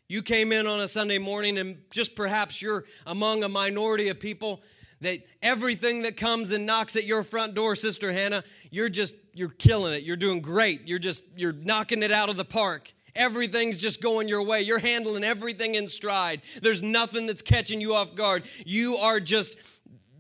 you 0.10 0.22
came 0.22 0.52
in 0.52 0.68
on 0.68 0.82
a 0.82 0.90
Sunday 0.90 1.20
morning 1.20 1.58
and 1.58 1.78
just 1.90 2.16
perhaps 2.18 2.62
you're 2.62 2.84
among 3.08 3.44
a 3.44 3.50
minority 3.50 4.10
of 4.10 4.20
people 4.20 4.62
that 5.02 5.20
everything 5.42 6.04
that 6.04 6.16
comes 6.16 6.52
and 6.52 6.66
knocks 6.66 6.96
at 6.96 7.06
your 7.06 7.24
front 7.24 7.56
door, 7.56 7.76
Sister 7.76 8.12
Hannah, 8.12 8.44
you're 8.70 8.90
just, 8.90 9.16
you're 9.34 9.50
killing 9.50 9.94
it. 9.94 10.04
You're 10.04 10.16
doing 10.16 10.42
great. 10.42 10.88
You're 10.88 11.00
just, 11.00 11.26
you're 11.36 11.54
knocking 11.54 12.04
it 12.04 12.12
out 12.12 12.30
of 12.30 12.38
the 12.38 12.46
park. 12.46 12.94
Everything's 13.16 13.78
just 13.78 14.02
going 14.02 14.28
your 14.28 14.44
way. 14.44 14.62
You're 14.62 14.80
handling 14.80 15.24
everything 15.24 15.76
in 15.76 15.88
stride. 15.88 16.42
There's 16.62 16.82
nothing 16.82 17.28
that's 17.28 17.42
catching 17.42 17.82
you 17.82 17.94
off 17.94 18.16
guard. 18.16 18.44
You 18.66 18.96
are 18.98 19.20
just, 19.20 19.58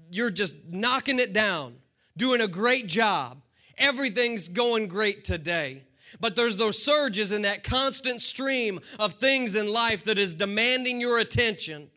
you're 0.09 0.31
just 0.31 0.57
knocking 0.69 1.19
it 1.19 1.31
down, 1.31 1.75
doing 2.17 2.41
a 2.41 2.47
great 2.47 2.87
job. 2.87 3.41
Everything's 3.77 4.47
going 4.49 4.87
great 4.87 5.23
today. 5.23 5.83
But 6.19 6.35
there's 6.35 6.57
those 6.57 6.83
surges 6.83 7.31
in 7.31 7.43
that 7.43 7.63
constant 7.63 8.21
stream 8.21 8.81
of 8.99 9.13
things 9.13 9.55
in 9.55 9.71
life 9.71 10.03
that 10.05 10.17
is 10.17 10.33
demanding 10.33 10.99
your 10.99 11.19
attention. 11.19 11.89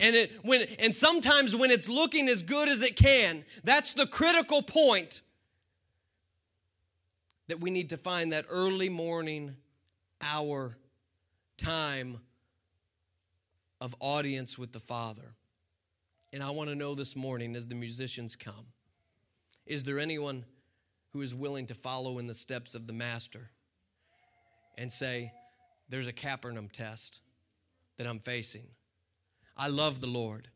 And 0.00 0.16
it 0.16 0.32
when 0.42 0.62
and 0.78 0.96
sometimes 0.96 1.54
when 1.54 1.70
it's 1.70 1.88
looking 1.88 2.28
as 2.28 2.42
good 2.42 2.68
as 2.68 2.82
it 2.82 2.96
can, 2.96 3.44
that's 3.62 3.92
the 3.92 4.06
critical 4.06 4.62
point 4.62 5.20
that 7.48 7.60
we 7.60 7.70
need 7.70 7.90
to 7.90 7.96
find 7.96 8.32
that 8.32 8.46
early 8.48 8.88
morning 8.88 9.56
hour 10.22 10.76
time 11.58 12.18
of 13.80 13.94
audience 14.00 14.58
with 14.58 14.72
the 14.72 14.80
Father. 14.80 15.34
And 16.32 16.42
I 16.42 16.50
want 16.50 16.70
to 16.70 16.76
know 16.76 16.94
this 16.94 17.14
morning 17.16 17.56
as 17.56 17.66
the 17.66 17.74
musicians 17.74 18.36
come 18.36 18.66
is 19.66 19.84
there 19.84 19.98
anyone 19.98 20.44
who 21.12 21.22
is 21.22 21.34
willing 21.34 21.66
to 21.66 21.74
follow 21.74 22.18
in 22.18 22.26
the 22.26 22.34
steps 22.34 22.74
of 22.74 22.86
the 22.86 22.92
Master 22.92 23.50
and 24.76 24.92
say, 24.92 25.32
There's 25.88 26.06
a 26.06 26.12
Capernaum 26.12 26.68
test 26.68 27.20
that 27.96 28.06
I'm 28.06 28.18
facing? 28.18 28.66
I 29.62 29.66
love 29.66 30.00
the 30.00 30.06
Lord. 30.06 30.48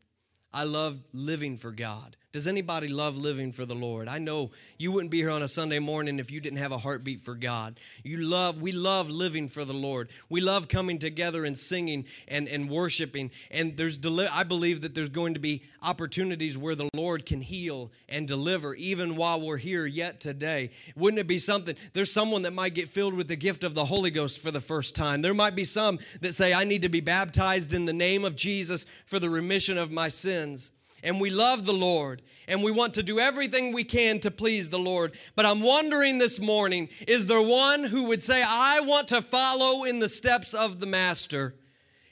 I 0.51 0.63
love 0.63 0.97
living 1.13 1.57
for 1.57 1.69
God. 1.69 2.17
Does 2.35 2.47
anybody 2.47 2.89
love 2.89 3.15
living 3.15 3.53
for 3.53 3.65
the 3.65 3.75
Lord? 3.75 4.09
I 4.09 4.17
know 4.17 4.51
you 4.77 4.91
wouldn't 4.91 5.09
be 5.09 5.19
here 5.19 5.29
on 5.29 5.41
a 5.41 5.47
Sunday 5.47 5.79
morning 5.79 6.19
if 6.19 6.29
you 6.29 6.41
didn't 6.41 6.59
have 6.59 6.73
a 6.73 6.77
heartbeat 6.77 7.21
for 7.21 7.33
God. 7.33 7.79
You 8.03 8.17
love, 8.17 8.61
we 8.61 8.73
love 8.73 9.09
living 9.09 9.47
for 9.47 9.63
the 9.63 9.73
Lord. 9.73 10.09
We 10.27 10.41
love 10.41 10.67
coming 10.67 10.99
together 10.99 11.45
and 11.45 11.57
singing 11.57 12.03
and, 12.27 12.49
and 12.49 12.69
worshiping. 12.69 13.31
And 13.51 13.77
there's 13.77 13.97
deli- 13.97 14.27
I 14.27 14.43
believe 14.43 14.81
that 14.81 14.93
there's 14.93 15.07
going 15.07 15.35
to 15.35 15.39
be 15.39 15.63
opportunities 15.81 16.57
where 16.57 16.75
the 16.75 16.89
Lord 16.93 17.25
can 17.25 17.39
heal 17.39 17.89
and 18.09 18.27
deliver 18.27 18.75
even 18.75 19.15
while 19.15 19.39
we're 19.39 19.55
here 19.55 19.85
yet 19.85 20.19
today. 20.19 20.71
Wouldn't 20.97 21.21
it 21.21 21.27
be 21.27 21.37
something? 21.37 21.77
There's 21.93 22.11
someone 22.11 22.41
that 22.41 22.51
might 22.51 22.73
get 22.73 22.89
filled 22.89 23.13
with 23.13 23.29
the 23.29 23.37
gift 23.37 23.63
of 23.63 23.75
the 23.75 23.85
Holy 23.85 24.11
Ghost 24.11 24.39
for 24.39 24.51
the 24.51 24.59
first 24.59 24.93
time. 24.93 25.21
There 25.21 25.33
might 25.33 25.55
be 25.55 25.63
some 25.63 25.99
that 26.19 26.35
say, 26.35 26.53
I 26.53 26.65
need 26.65 26.81
to 26.81 26.89
be 26.89 26.99
baptized 26.99 27.71
in 27.73 27.85
the 27.85 27.93
name 27.93 28.25
of 28.25 28.35
Jesus 28.35 28.85
for 29.05 29.19
the 29.19 29.29
remission 29.29 29.77
of 29.77 29.89
my 29.89 30.09
sins 30.09 30.73
and 31.05 31.21
we 31.21 31.29
love 31.29 31.65
the 31.65 31.73
Lord 31.73 32.23
and 32.47 32.63
we 32.63 32.71
want 32.71 32.95
to 32.95 33.03
do 33.03 33.19
everything 33.19 33.71
we 33.71 33.83
can 33.83 34.19
to 34.21 34.31
please 34.31 34.69
the 34.69 34.79
Lord. 34.79 35.13
But 35.35 35.45
I'm 35.45 35.61
wondering 35.61 36.17
this 36.17 36.41
morning 36.41 36.89
is 37.07 37.27
there 37.27 37.41
one 37.41 37.85
who 37.85 38.07
would 38.07 38.23
say, 38.23 38.43
I 38.45 38.81
want 38.81 39.07
to 39.09 39.21
follow 39.21 39.85
in 39.85 39.99
the 39.99 40.09
steps 40.09 40.53
of 40.53 40.79
the 40.79 40.87
Master 40.87 41.55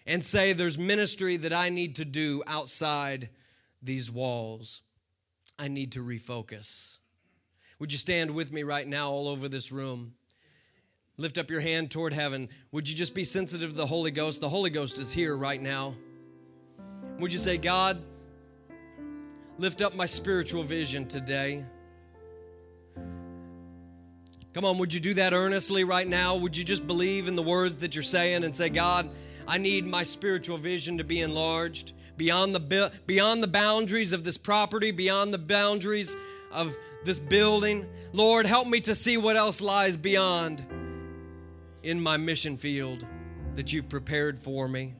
and 0.05 0.23
say, 0.23 0.53
there's 0.53 0.77
ministry 0.77 1.37
that 1.37 1.53
I 1.53 1.69
need 1.69 1.95
to 1.95 2.05
do 2.05 2.43
outside 2.47 3.29
these 3.81 4.11
walls? 4.11 4.81
I 5.57 5.67
need 5.67 5.91
to 5.93 6.03
refocus. 6.03 6.99
Would 7.79 7.91
you 7.91 7.97
stand 7.97 8.31
with 8.31 8.53
me 8.53 8.63
right 8.63 8.87
now, 8.87 9.11
all 9.11 9.27
over 9.27 9.49
this 9.49 9.71
room? 9.71 10.13
Lift 11.17 11.37
up 11.37 11.49
your 11.49 11.61
hand 11.61 11.89
toward 11.89 12.13
heaven. 12.13 12.49
Would 12.71 12.87
you 12.87 12.95
just 12.95 13.15
be 13.15 13.23
sensitive 13.23 13.71
to 13.71 13.75
the 13.75 13.85
Holy 13.85 14.11
Ghost? 14.11 14.39
The 14.39 14.49
Holy 14.49 14.69
Ghost 14.69 14.97
is 14.99 15.11
here 15.11 15.35
right 15.35 15.61
now. 15.61 15.95
Would 17.19 17.31
you 17.31 17.39
say, 17.39 17.57
God, 17.57 18.01
lift 19.57 19.81
up 19.81 19.95
my 19.95 20.05
spiritual 20.05 20.63
vision 20.63 21.07
today. 21.07 21.65
Come 24.53 24.65
on, 24.65 24.77
would 24.77 24.93
you 24.93 24.99
do 24.99 25.15
that 25.15 25.33
earnestly 25.33 25.83
right 25.83 26.07
now? 26.07 26.35
Would 26.35 26.55
you 26.55 26.63
just 26.63 26.85
believe 26.85 27.27
in 27.27 27.35
the 27.35 27.43
words 27.43 27.77
that 27.77 27.95
you're 27.95 28.03
saying 28.03 28.43
and 28.43 28.55
say, 28.55 28.69
God, 28.69 29.09
I 29.47 29.57
need 29.57 29.87
my 29.87 30.03
spiritual 30.03 30.57
vision 30.57 30.99
to 30.99 31.03
be 31.03 31.21
enlarged 31.21 31.93
beyond 32.17 32.53
the 32.53 32.91
beyond 33.07 33.41
the 33.41 33.47
boundaries 33.47 34.13
of 34.13 34.23
this 34.23 34.37
property, 34.37 34.91
beyond 34.91 35.33
the 35.33 35.39
boundaries 35.39 36.15
of 36.51 36.77
this 37.03 37.19
building. 37.19 37.87
Lord, 38.11 38.45
help 38.45 38.67
me 38.67 38.79
to 38.81 38.93
see 38.93 39.17
what 39.17 39.35
else 39.35 39.59
lies 39.59 39.97
beyond 39.97 40.63
in 41.81 41.99
my 41.99 42.17
mission 42.17 42.55
field 42.57 43.05
that 43.55 43.73
you've 43.73 43.89
prepared 43.89 44.39
for 44.39 44.67
me. 44.67 44.93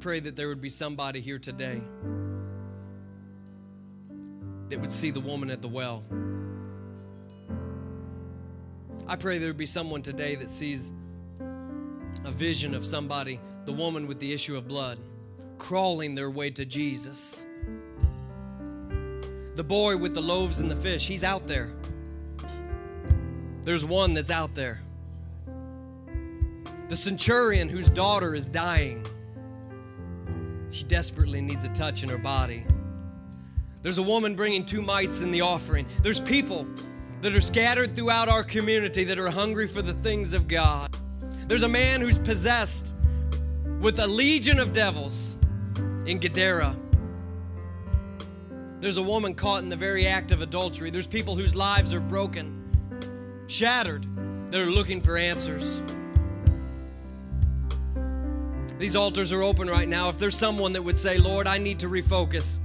Pray 0.00 0.18
that 0.18 0.34
there 0.34 0.48
would 0.48 0.62
be 0.62 0.70
somebody 0.70 1.20
here 1.20 1.38
today 1.38 1.82
that 4.70 4.80
would 4.80 4.90
see 4.90 5.10
the 5.10 5.20
woman 5.20 5.50
at 5.50 5.60
the 5.60 5.68
well. 5.68 6.02
I 9.06 9.16
pray 9.16 9.36
there 9.36 9.50
would 9.50 9.58
be 9.58 9.66
someone 9.66 10.00
today 10.00 10.36
that 10.36 10.48
sees 10.48 10.94
a 12.24 12.30
vision 12.30 12.74
of 12.74 12.86
somebody, 12.86 13.40
the 13.66 13.72
woman 13.72 14.06
with 14.06 14.18
the 14.18 14.32
issue 14.32 14.56
of 14.56 14.66
blood, 14.66 14.98
crawling 15.58 16.14
their 16.14 16.30
way 16.30 16.48
to 16.50 16.64
Jesus. 16.64 17.44
The 19.56 19.64
boy 19.64 19.98
with 19.98 20.14
the 20.14 20.22
loaves 20.22 20.60
and 20.60 20.70
the 20.70 20.76
fish, 20.76 21.06
he's 21.06 21.24
out 21.24 21.46
there. 21.46 21.70
There's 23.64 23.84
one 23.84 24.14
that's 24.14 24.30
out 24.30 24.54
there. 24.54 24.80
The 26.88 26.96
centurion 26.96 27.68
whose 27.68 27.90
daughter 27.90 28.34
is 28.34 28.48
dying. 28.48 29.04
She 30.70 30.84
desperately 30.84 31.40
needs 31.40 31.64
a 31.64 31.68
touch 31.70 32.02
in 32.02 32.08
her 32.08 32.18
body. 32.18 32.64
There's 33.82 33.98
a 33.98 34.02
woman 34.02 34.36
bringing 34.36 34.64
two 34.64 34.82
mites 34.82 35.20
in 35.22 35.30
the 35.30 35.40
offering. 35.40 35.86
There's 36.02 36.20
people 36.20 36.66
that 37.22 37.34
are 37.34 37.40
scattered 37.40 37.96
throughout 37.96 38.28
our 38.28 38.42
community 38.42 39.04
that 39.04 39.18
are 39.18 39.30
hungry 39.30 39.66
for 39.66 39.82
the 39.82 39.94
things 39.94 40.34
of 40.34 40.48
God. 40.48 40.94
There's 41.46 41.62
a 41.62 41.68
man 41.68 42.00
who's 42.00 42.18
possessed 42.18 42.94
with 43.80 43.98
a 43.98 44.06
legion 44.06 44.58
of 44.58 44.72
devils 44.72 45.38
in 46.06 46.18
Gadara. 46.18 46.76
There's 48.78 48.96
a 48.96 49.02
woman 49.02 49.34
caught 49.34 49.62
in 49.62 49.68
the 49.68 49.76
very 49.76 50.06
act 50.06 50.30
of 50.32 50.40
adultery. 50.40 50.90
There's 50.90 51.06
people 51.06 51.36
whose 51.36 51.54
lives 51.54 51.92
are 51.92 52.00
broken, 52.00 53.44
shattered, 53.46 54.06
that 54.50 54.60
are 54.60 54.70
looking 54.70 55.00
for 55.00 55.16
answers. 55.16 55.82
These 58.80 58.96
altars 58.96 59.30
are 59.30 59.42
open 59.42 59.68
right 59.68 59.86
now. 59.86 60.08
If 60.08 60.18
there's 60.18 60.34
someone 60.34 60.72
that 60.72 60.80
would 60.80 60.96
say, 60.96 61.18
Lord, 61.18 61.46
I 61.46 61.58
need 61.58 61.80
to 61.80 61.86
refocus. 61.86 62.60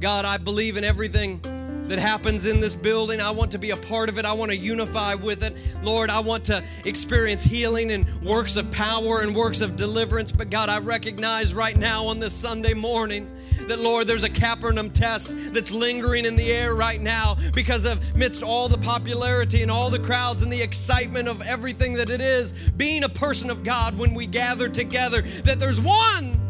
God, 0.00 0.24
I 0.24 0.36
believe 0.36 0.76
in 0.76 0.82
everything 0.82 1.40
that 1.84 2.00
happens 2.00 2.44
in 2.44 2.58
this 2.58 2.74
building. 2.74 3.20
I 3.20 3.30
want 3.30 3.52
to 3.52 3.58
be 3.58 3.70
a 3.70 3.76
part 3.76 4.08
of 4.08 4.18
it. 4.18 4.24
I 4.24 4.32
want 4.32 4.50
to 4.50 4.56
unify 4.56 5.14
with 5.14 5.44
it. 5.44 5.54
Lord, 5.84 6.10
I 6.10 6.18
want 6.18 6.44
to 6.46 6.64
experience 6.84 7.44
healing 7.44 7.92
and 7.92 8.20
works 8.20 8.56
of 8.56 8.68
power 8.72 9.20
and 9.20 9.32
works 9.32 9.60
of 9.60 9.76
deliverance. 9.76 10.32
But 10.32 10.50
God, 10.50 10.68
I 10.68 10.80
recognize 10.80 11.54
right 11.54 11.76
now 11.76 12.06
on 12.06 12.18
this 12.18 12.32
Sunday 12.32 12.74
morning 12.74 13.30
that, 13.68 13.78
Lord, 13.78 14.06
there's 14.06 14.24
a 14.24 14.28
Capernaum 14.28 14.90
test 14.90 15.34
that's 15.52 15.72
lingering 15.72 16.24
in 16.24 16.36
the 16.36 16.52
air 16.52 16.74
right 16.74 17.00
now 17.00 17.36
because 17.54 17.84
of 17.84 18.14
amidst 18.14 18.42
all 18.42 18.68
the 18.68 18.78
popularity 18.78 19.62
and 19.62 19.70
all 19.70 19.90
the 19.90 19.98
crowds 19.98 20.42
and 20.42 20.52
the 20.52 20.60
excitement 20.60 21.28
of 21.28 21.42
everything 21.42 21.94
that 21.94 22.10
it 22.10 22.20
is 22.20 22.52
being 22.76 23.04
a 23.04 23.08
person 23.08 23.50
of 23.50 23.62
God 23.62 23.96
when 23.96 24.14
we 24.14 24.26
gather 24.26 24.68
together, 24.68 25.22
that 25.22 25.60
there's 25.60 25.80
one 25.80 26.40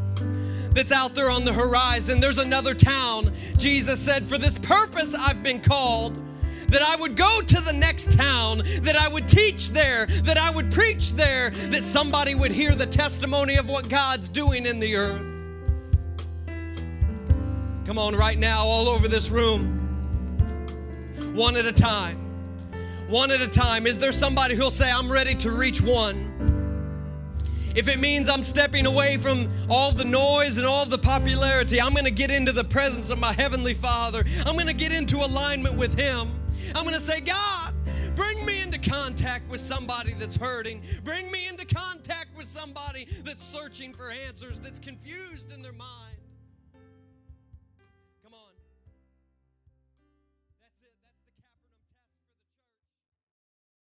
that's 0.72 0.92
out 0.92 1.14
there 1.14 1.30
on 1.30 1.44
the 1.44 1.52
horizon. 1.52 2.20
There's 2.20 2.38
another 2.38 2.74
town. 2.74 3.32
Jesus 3.57 4.00
said, 4.00 4.24
For 4.24 4.38
this 4.38 4.59
purpose 4.59 5.14
I've 5.14 5.42
been 5.42 5.61
called 5.61 6.20
that 6.68 6.82
I 6.82 6.96
would 6.96 7.16
go 7.16 7.40
to 7.40 7.61
the 7.61 7.72
next 7.72 8.12
town, 8.12 8.62
that 8.82 8.96
I 8.96 9.09
would 9.09 9.28
teach 9.28 9.70
there, 9.70 10.07
that 10.24 10.38
I 10.38 10.50
would 10.50 10.72
preach 10.72 11.12
there, 11.12 11.50
that 11.50 11.82
somebody 11.82 12.34
would 12.34 12.50
hear 12.50 12.74
the 12.74 12.86
testimony 12.86 13.57
of 13.57 13.68
what 13.68 13.88
God's 13.88 14.28
doing 14.28 14.66
in 14.66 14.80
the 14.80 14.96
earth. 14.96 15.34
Come 17.87 17.99
on, 17.99 18.16
right 18.16 18.39
now, 18.39 18.64
all 18.64 18.89
over 18.89 19.09
this 19.09 19.28
room, 19.30 19.80
one 21.35 21.57
at 21.57 21.66
a 21.66 21.72
time. 21.72 22.18
One 23.09 23.30
at 23.30 23.43
a 23.43 23.49
time. 23.49 23.87
Is 23.87 23.99
there 23.99 24.12
somebody 24.12 24.55
who'll 24.55 24.70
say, 24.70 24.91
I'm 24.91 25.12
ready 25.12 25.35
to 25.37 25.51
reach 25.51 25.82
one? 25.82 26.30
If 27.74 27.89
it 27.89 27.99
means 27.99 28.30
I'm 28.30 28.43
stepping 28.43 28.87
away 28.87 29.18
from 29.18 29.51
all 29.68 29.93
the 29.93 30.05
noise 30.05 30.57
and 30.57 30.66
all 30.66 30.87
the 30.87 30.97
popularity, 30.97 31.78
I'm 31.78 31.93
going 31.93 32.05
to 32.05 32.11
get 32.11 32.30
into 32.30 32.53
the 32.53 32.64
presence 32.64 33.11
of 33.11 33.20
my 33.20 33.32
Heavenly 33.35 33.74
Father. 33.74 34.24
I'm 34.47 34.55
going 34.55 34.68
to 34.68 34.72
get 34.72 34.93
into 34.93 35.18
alignment 35.18 35.76
with 35.76 35.99
Him. 35.99 36.28
I'm 36.74 36.85
going 36.85 36.95
to 36.95 37.01
say, 37.01 37.20
God, 37.20 37.74
bring 38.16 38.47
me 38.47 38.62
into 38.62 38.78
contact 38.78 39.51
with 39.51 39.61
somebody 39.61 40.14
that's 40.14 40.37
hurting. 40.37 40.80
Bring 41.03 41.30
me 41.30 41.49
into 41.49 41.66
contact 41.66 42.28
with 42.35 42.47
somebody 42.47 43.07
that's 43.24 43.45
searching 43.45 43.93
for 43.93 44.11
answers, 44.11 44.59
that's 44.61 44.78
confused 44.78 45.53
in 45.53 45.61
their 45.61 45.72
mind. 45.72 46.14